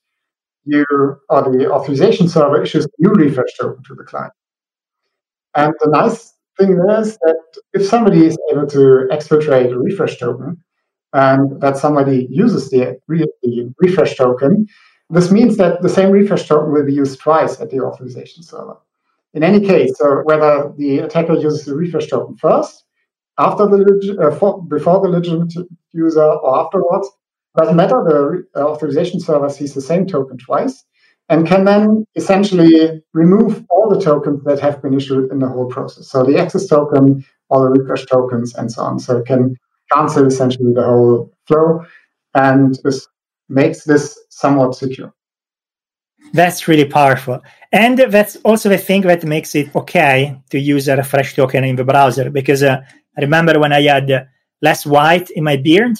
you 0.66 0.86
or 1.30 1.42
the 1.44 1.72
authorization 1.72 2.28
server 2.28 2.62
issues 2.62 2.86
a 2.86 2.90
new 3.00 3.14
refresh 3.14 3.54
token 3.60 3.82
to 3.88 3.96
the 3.96 4.04
client. 4.04 4.34
And 5.56 5.74
the 5.82 5.90
nice 5.90 6.34
thing 6.60 6.74
is 7.00 7.18
that 7.24 7.42
if 7.74 7.88
somebody 7.88 8.26
is 8.26 8.38
able 8.52 8.68
to 8.68 9.08
exfiltrate 9.16 9.72
a 9.72 9.80
refresh 9.80 10.18
token 10.20 10.58
and 11.14 11.62
that 11.62 11.78
somebody 11.78 12.28
uses 12.30 12.70
the, 12.70 13.00
the 13.08 13.74
refresh 13.80 14.16
token, 14.18 14.68
this 15.10 15.32
means 15.32 15.58
that 15.58 15.82
the 15.82 15.90
same 15.90 16.12
refresh 16.12 16.48
token 16.48 16.72
will 16.72 16.86
be 16.86 16.94
used 16.94 17.20
twice 17.20 17.60
at 17.60 17.70
the 17.70 17.80
authorization 17.80 18.44
server. 18.44 18.78
In 19.34 19.44
any 19.44 19.66
case, 19.66 19.98
so 19.98 20.22
whether 20.24 20.74
the 20.78 21.00
attacker 21.00 21.34
uses 21.34 21.66
the 21.66 21.76
refresh 21.76 22.08
token 22.08 22.36
first 22.38 22.86
after 23.38 23.66
the 23.66 24.18
uh, 24.22 24.36
for, 24.36 24.62
before 24.64 25.02
the 25.02 25.10
legitimate 25.10 25.54
user 25.94 26.24
or 26.24 26.60
afterwards. 26.60 27.10
Doesn't 27.56 27.76
matter. 27.76 28.04
The 28.54 28.62
uh, 28.62 28.68
authorization 28.68 29.20
server 29.20 29.50
sees 29.50 29.74
the 29.74 29.82
same 29.82 30.06
token 30.06 30.38
twice 30.38 30.84
and 31.30 31.48
can 31.48 31.66
then 31.66 32.06
essentially 32.16 33.02
remove 33.14 33.66
all 33.70 33.90
the 33.90 34.00
tokens 34.00 34.44
that 34.46 34.60
have 34.60 34.82
been 34.82 34.94
issued 34.94 35.32
in 35.32 35.40
the 35.40 35.48
whole 35.48 35.66
process. 35.68 36.08
So 36.08 36.24
the 36.24 36.38
access 36.38 36.68
token, 36.68 37.26
all 37.50 37.64
the 37.64 37.70
refresh 37.70 38.06
tokens, 38.06 38.54
and 38.56 38.72
so 38.72 38.84
on. 38.84 39.00
So 39.00 39.18
it 39.18 39.26
can 39.26 39.56
cancel 39.92 40.26
essentially 40.26 40.74
the 40.74 40.84
whole 40.84 41.32
flow, 41.48 41.84
and 42.34 42.78
this 42.84 43.08
makes 43.50 43.84
this 43.84 44.18
somewhat 44.30 44.76
secure. 44.76 45.14
That's 46.34 46.68
really 46.68 46.86
powerful. 46.86 47.42
And 47.72 47.98
that's 47.98 48.36
also 48.38 48.70
the 48.70 48.78
thing 48.78 49.02
that 49.02 49.24
makes 49.24 49.56
it 49.56 49.74
okay 49.76 50.42
to 50.50 50.60
use 50.60 50.88
a 50.88 50.98
refresh 50.98 51.36
token 51.36 51.64
in 51.64 51.76
the 51.76 51.84
browser. 51.84 52.30
Because 52.30 52.64
uh, 52.64 52.82
I 53.18 53.22
remember 53.22 53.60
when 53.60 53.72
I 53.72 53.82
had 53.82 54.30
less 54.62 54.86
white 54.86 55.30
in 55.30 55.44
my 55.44 55.58
beard, 55.58 55.98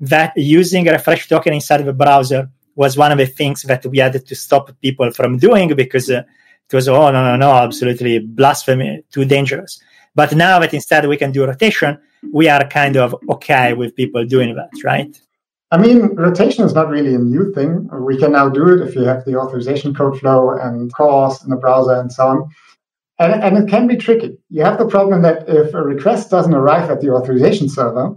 that 0.00 0.32
using 0.36 0.88
a 0.88 0.92
refresh 0.92 1.28
token 1.28 1.54
inside 1.54 1.86
a 1.86 1.92
browser 1.92 2.50
was 2.76 2.96
one 2.96 3.12
of 3.12 3.18
the 3.18 3.26
things 3.26 3.62
that 3.62 3.86
we 3.86 3.98
had 3.98 4.26
to 4.26 4.34
stop 4.34 4.70
people 4.80 5.10
from 5.12 5.38
doing 5.38 5.74
because 5.74 6.10
uh, 6.10 6.22
it 6.68 6.74
was, 6.74 6.88
oh, 6.88 7.10
no, 7.10 7.24
no, 7.24 7.36
no, 7.36 7.52
absolutely 7.52 8.18
blasphemy, 8.18 9.02
too 9.10 9.24
dangerous. 9.24 9.80
But 10.14 10.34
now 10.34 10.58
that 10.60 10.74
instead 10.74 11.06
we 11.06 11.16
can 11.16 11.32
do 11.32 11.44
rotation, 11.44 11.98
we 12.32 12.48
are 12.48 12.66
kind 12.68 12.96
of 12.96 13.14
okay 13.28 13.74
with 13.74 13.94
people 13.94 14.24
doing 14.24 14.54
that, 14.56 14.70
right? 14.82 15.20
I 15.74 15.76
mean, 15.76 16.14
rotation 16.14 16.64
is 16.64 16.72
not 16.72 16.88
really 16.88 17.16
a 17.16 17.18
new 17.18 17.52
thing. 17.52 17.88
We 17.92 18.16
can 18.16 18.30
now 18.30 18.48
do 18.48 18.72
it 18.74 18.80
if 18.86 18.94
you 18.94 19.02
have 19.02 19.24
the 19.24 19.34
authorization 19.34 19.92
code 19.92 20.20
flow 20.20 20.50
and 20.50 20.94
CORS 20.94 21.42
in 21.42 21.50
the 21.50 21.56
browser 21.56 21.94
and 21.94 22.12
so 22.12 22.28
on. 22.28 22.48
And, 23.18 23.42
and 23.42 23.58
it 23.58 23.68
can 23.68 23.88
be 23.88 23.96
tricky. 23.96 24.38
You 24.50 24.62
have 24.62 24.78
the 24.78 24.86
problem 24.86 25.22
that 25.22 25.48
if 25.48 25.74
a 25.74 25.82
request 25.82 26.30
doesn't 26.30 26.54
arrive 26.54 26.90
at 26.90 27.00
the 27.00 27.10
authorization 27.10 27.68
server, 27.68 28.14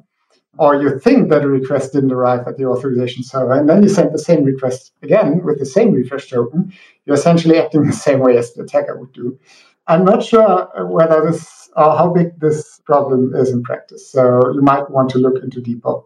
or 0.59 0.79
you 0.79 0.99
think 0.99 1.29
that 1.29 1.43
a 1.43 1.47
request 1.47 1.93
didn't 1.93 2.11
arrive 2.11 2.47
at 2.47 2.57
the 2.57 2.65
authorization 2.65 3.23
server, 3.23 3.53
and 3.53 3.67
then 3.67 3.81
you 3.81 3.89
send 3.89 4.13
the 4.13 4.19
same 4.19 4.43
request 4.43 4.91
again 5.01 5.43
with 5.43 5.57
the 5.57 5.65
same 5.65 5.93
refresh 5.93 6.29
token, 6.29 6.71
you're 7.05 7.15
essentially 7.15 7.57
acting 7.57 7.87
the 7.87 7.91
same 7.91 8.19
way 8.19 8.37
as 8.37 8.53
the 8.53 8.61
attacker 8.61 8.99
would 8.99 9.13
do. 9.13 9.35
I'm 9.87 10.05
not 10.05 10.23
sure 10.23 10.69
whether 10.85 11.25
this 11.27 11.71
or 11.75 11.97
how 11.97 12.13
big 12.13 12.39
this 12.39 12.81
problem 12.85 13.33
is 13.33 13.49
in 13.49 13.63
practice. 13.63 14.11
So 14.11 14.51
you 14.53 14.61
might 14.61 14.91
want 14.91 15.09
to 15.11 15.17
look 15.17 15.43
into 15.43 15.59
DPoP. 15.59 16.03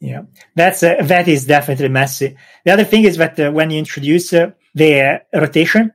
Yeah, 0.00 0.22
that's 0.54 0.82
uh, 0.82 0.96
that 1.02 1.26
is 1.26 1.46
definitely 1.46 1.88
messy. 1.88 2.36
The 2.64 2.72
other 2.72 2.84
thing 2.84 3.04
is 3.04 3.16
that 3.16 3.40
uh, 3.40 3.50
when 3.50 3.70
you 3.70 3.78
introduce 3.78 4.32
uh, 4.32 4.50
the 4.74 5.22
rotation, 5.32 5.90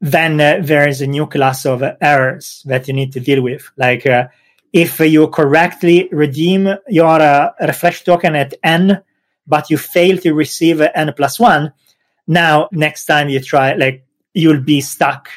then 0.00 0.40
uh, 0.40 0.60
there 0.62 0.86
is 0.86 1.00
a 1.00 1.06
new 1.06 1.26
class 1.26 1.64
of 1.64 1.82
errors 2.00 2.62
that 2.66 2.86
you 2.86 2.94
need 2.94 3.12
to 3.12 3.20
deal 3.20 3.42
with, 3.42 3.70
like 3.78 4.06
uh, 4.06 4.28
if 4.72 5.00
you 5.00 5.28
correctly 5.28 6.08
redeem 6.12 6.68
your 6.88 7.20
uh, 7.22 7.50
refresh 7.60 8.04
token 8.04 8.36
at 8.36 8.52
n, 8.62 9.02
but 9.46 9.70
you 9.70 9.78
fail 9.78 10.18
to 10.18 10.34
receive 10.34 10.80
n 10.80 11.12
plus 11.16 11.40
one, 11.40 11.72
now 12.26 12.68
next 12.70 13.06
time 13.06 13.30
you 13.30 13.40
try, 13.40 13.72
like 13.74 14.04
you'll 14.34 14.60
be 14.60 14.80
stuck 14.82 15.30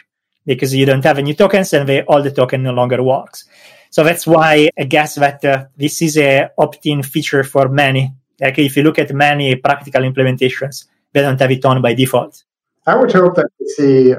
because 0.46 0.76
you 0.76 0.86
don't 0.86 1.04
have 1.04 1.18
any 1.18 1.34
tokens 1.34 1.72
and 1.74 1.88
the, 1.88 2.04
all 2.06 2.22
the 2.22 2.32
token 2.32 2.64
no 2.64 2.74
longer 2.74 3.02
works. 3.02 3.46
So 3.92 4.04
that's 4.04 4.26
why 4.26 4.70
I 4.80 4.84
guess 4.86 5.16
that 5.16 5.46
uh, 5.46 5.66
this 5.78 6.02
is 6.02 6.18
a 6.18 6.50
opt-in 6.58 7.04
feature 7.04 7.44
for 7.44 7.70
many. 7.70 8.14
Like 8.40 8.58
if 8.58 8.76
you 8.76 8.84
look 8.84 8.98
at 8.98 9.14
many 9.14 9.56
practical 9.56 10.02
implementations, 10.02 10.86
they 11.14 11.22
don't 11.22 11.40
have 11.40 11.52
it 11.52 11.64
on 11.66 11.82
by 11.82 11.94
default. 11.94 12.44
I 12.88 12.96
would 12.96 13.12
hope 13.12 13.36
that 13.36 13.48
we 13.60 13.68
see 13.68 14.16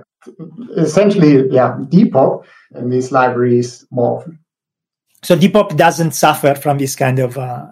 essentially, 0.76 1.48
yeah, 1.50 1.76
DPoP 1.80 2.44
in 2.76 2.90
these 2.90 3.11
libraries 3.11 3.85
more 3.90 4.18
often 4.18 4.38
so 5.22 5.37
DPoP 5.37 5.76
doesn't 5.76 6.12
suffer 6.12 6.54
from 6.54 6.78
this 6.78 6.96
kind 6.96 7.18
of 7.18 7.38
uh, 7.38 7.66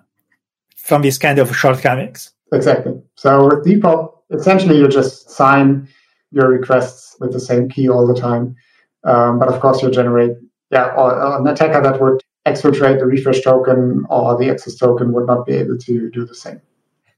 from 0.76 1.02
this 1.02 1.18
kind 1.18 1.38
of 1.38 1.54
shortcomings. 1.54 2.32
Exactly. 2.52 3.00
So 3.16 3.46
with 3.46 3.64
DPoP, 3.66 4.12
essentially 4.30 4.78
you 4.78 4.88
just 4.88 5.30
sign 5.30 5.88
your 6.30 6.48
requests 6.48 7.16
with 7.20 7.32
the 7.32 7.40
same 7.40 7.68
key 7.68 7.88
all 7.88 8.06
the 8.06 8.18
time. 8.18 8.56
Um, 9.04 9.38
but 9.38 9.48
of 9.48 9.60
course, 9.60 9.82
you 9.82 9.90
generate 9.90 10.36
yeah, 10.70 10.86
or, 10.96 11.38
an 11.38 11.46
attacker 11.46 11.82
that 11.82 12.00
would 12.00 12.20
exfiltrate 12.46 12.98
the 12.98 13.06
refresh 13.06 13.42
token 13.42 14.04
or 14.08 14.38
the 14.38 14.50
access 14.50 14.76
token 14.76 15.12
would 15.12 15.26
not 15.26 15.46
be 15.46 15.54
able 15.54 15.76
to 15.78 16.10
do 16.10 16.24
the 16.24 16.34
same. 16.34 16.60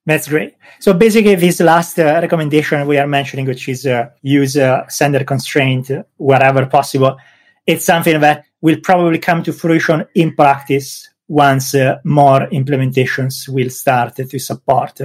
That's 0.04 0.28
great. 0.28 0.56
So 0.80 0.94
basically, 0.94 1.36
this 1.36 1.60
last 1.60 1.98
uh, 1.98 2.18
recommendation 2.20 2.88
we 2.88 2.98
are 2.98 3.06
mentioning, 3.06 3.46
which 3.46 3.68
is 3.68 3.86
uh, 3.86 4.10
use 4.22 4.56
uh, 4.56 4.88
sender 4.88 5.22
constraint 5.22 5.90
wherever 6.16 6.66
possible, 6.66 7.16
it's 7.66 7.84
something 7.84 8.20
that 8.20 8.44
will 8.60 8.78
probably 8.82 9.18
come 9.18 9.44
to 9.44 9.52
fruition 9.52 10.04
in 10.16 10.34
practice 10.34 11.08
once 11.28 11.74
uh, 11.74 11.98
more 12.04 12.48
implementations 12.50 13.48
will 13.48 13.70
start 13.70 14.16
to 14.16 14.38
support 14.38 15.00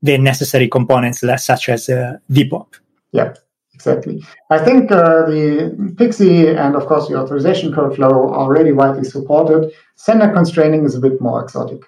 the 0.00 0.18
necessary 0.18 0.68
components 0.68 1.22
such 1.36 1.68
as 1.68 1.88
uh, 1.88 2.16
DPoP. 2.30 2.80
Yeah, 3.12 3.34
exactly. 3.86 4.24
I 4.50 4.58
think 4.58 4.90
uh, 4.90 5.26
the 5.26 5.74
PKCE 5.94 6.56
and, 6.58 6.76
of 6.76 6.86
course, 6.86 7.08
the 7.08 7.16
authorization 7.16 7.74
code 7.74 7.96
flow 7.96 8.08
are 8.08 8.34
already 8.34 8.72
widely 8.72 9.04
supported. 9.04 9.72
Sender 9.96 10.32
constraining 10.32 10.84
is 10.84 10.94
a 10.94 11.00
bit 11.00 11.20
more 11.20 11.42
exotic. 11.42 11.82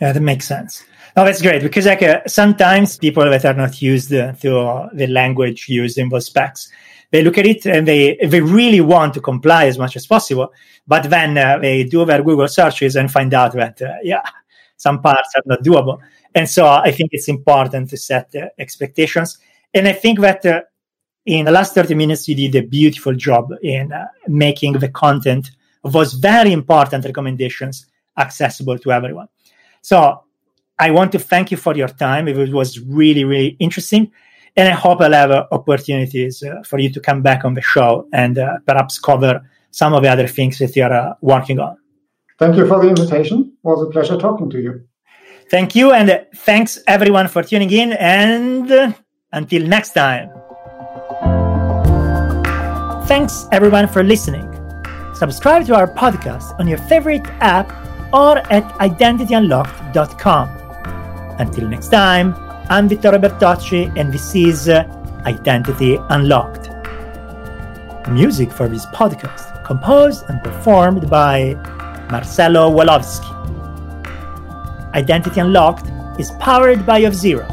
Yeah, 0.00 0.12
that 0.12 0.20
makes 0.20 0.46
sense. 0.46 0.84
Oh, 1.16 1.24
that's 1.24 1.40
great 1.40 1.62
because 1.62 1.86
like 1.86 2.02
uh, 2.02 2.20
sometimes 2.26 2.96
people 2.96 3.24
that 3.30 3.44
are 3.44 3.54
not 3.54 3.80
used 3.80 4.12
uh, 4.12 4.32
to 4.32 4.88
the 4.92 5.06
language 5.06 5.68
used 5.68 5.96
in 5.96 6.08
those 6.08 6.26
specs 6.26 6.68
they 7.14 7.22
look 7.22 7.38
at 7.38 7.46
it 7.46 7.64
and 7.64 7.86
they 7.86 8.16
they 8.26 8.40
really 8.40 8.80
want 8.80 9.14
to 9.14 9.20
comply 9.20 9.66
as 9.66 9.78
much 9.78 9.94
as 9.94 10.04
possible, 10.04 10.52
but 10.84 11.08
then 11.10 11.38
uh, 11.38 11.58
they 11.60 11.84
do 11.84 12.04
their 12.04 12.24
Google 12.24 12.48
searches 12.48 12.96
and 12.96 13.08
find 13.08 13.32
out 13.32 13.52
that 13.52 13.80
uh, 13.80 13.94
yeah, 14.02 14.22
some 14.78 15.00
parts 15.00 15.30
are 15.36 15.42
not 15.46 15.62
doable. 15.62 16.00
And 16.34 16.48
so 16.48 16.66
I 16.66 16.90
think 16.90 17.10
it's 17.12 17.28
important 17.28 17.90
to 17.90 17.96
set 17.96 18.34
uh, 18.34 18.48
expectations. 18.58 19.38
And 19.72 19.86
I 19.86 19.92
think 19.92 20.18
that 20.20 20.44
uh, 20.44 20.62
in 21.26 21.46
the 21.46 21.52
last 21.52 21.74
30 21.74 21.94
minutes, 21.94 22.28
you 22.28 22.34
did 22.34 22.54
a 22.54 22.66
beautiful 22.66 23.14
job 23.14 23.52
in 23.62 23.92
uh, 23.92 24.06
making 24.28 24.74
the 24.74 24.88
content 24.88 25.50
of 25.82 25.92
those 25.92 26.14
very 26.14 26.52
important 26.52 27.04
recommendations 27.04 27.86
accessible 28.18 28.78
to 28.78 28.92
everyone. 28.92 29.28
So 29.82 30.22
I 30.78 30.90
want 30.90 31.12
to 31.12 31.18
thank 31.18 31.50
you 31.50 31.56
for 31.56 31.76
your 31.76 31.88
time. 31.88 32.28
It 32.28 32.52
was 32.52 32.80
really, 32.80 33.24
really 33.24 33.56
interesting. 33.58 34.10
And 34.56 34.68
I 34.68 34.72
hope 34.72 35.00
I'll 35.00 35.12
have 35.12 35.30
uh, 35.30 35.46
opportunities 35.50 36.42
uh, 36.42 36.62
for 36.64 36.78
you 36.78 36.90
to 36.92 37.00
come 37.00 37.22
back 37.22 37.44
on 37.44 37.54
the 37.54 37.62
show 37.62 38.06
and 38.12 38.38
uh, 38.38 38.58
perhaps 38.66 38.98
cover 38.98 39.42
some 39.70 39.94
of 39.94 40.02
the 40.02 40.08
other 40.08 40.28
things 40.28 40.58
that 40.58 40.76
you're 40.76 40.92
uh, 40.92 41.14
working 41.20 41.58
on. 41.58 41.76
Thank 42.38 42.56
you 42.56 42.66
for 42.66 42.82
the 42.82 42.88
invitation. 42.88 43.52
It 43.64 43.66
was 43.66 43.82
a 43.82 43.90
pleasure 43.90 44.16
talking 44.16 44.50
to 44.50 44.60
you. 44.60 44.86
Thank 45.50 45.74
you. 45.74 45.92
And 45.92 46.10
uh, 46.10 46.18
thanks 46.36 46.78
everyone 46.86 47.28
for 47.28 47.42
tuning 47.42 47.70
in. 47.70 47.92
And 47.92 48.70
uh, 48.70 48.92
until 49.32 49.66
next 49.66 49.92
time. 49.92 50.43
Thanks 53.14 53.46
everyone 53.52 53.86
for 53.86 54.02
listening. 54.02 54.50
Subscribe 55.14 55.64
to 55.66 55.76
our 55.76 55.86
podcast 55.86 56.58
on 56.58 56.66
your 56.66 56.78
favorite 56.78 57.24
app 57.38 57.70
or 58.12 58.38
at 58.52 58.64
identityunlocked.com. 58.80 60.48
Until 61.38 61.68
next 61.68 61.90
time. 61.90 62.34
I'm 62.68 62.88
Vittorio 62.88 63.20
Bertocci, 63.20 63.96
and 63.96 64.12
this 64.12 64.34
is 64.34 64.68
uh, 64.68 64.82
Identity 65.26 65.96
Unlocked. 66.10 66.70
Music 68.10 68.50
for 68.50 68.66
this 68.66 68.84
podcast 68.86 69.64
composed 69.64 70.24
and 70.28 70.42
performed 70.42 71.08
by 71.08 71.54
Marcelo 72.10 72.68
Woloski. 72.68 73.30
Identity 74.92 75.38
Unlocked 75.38 75.88
is 76.18 76.32
powered 76.40 76.84
by 76.84 77.02
Auth0, 77.02 77.46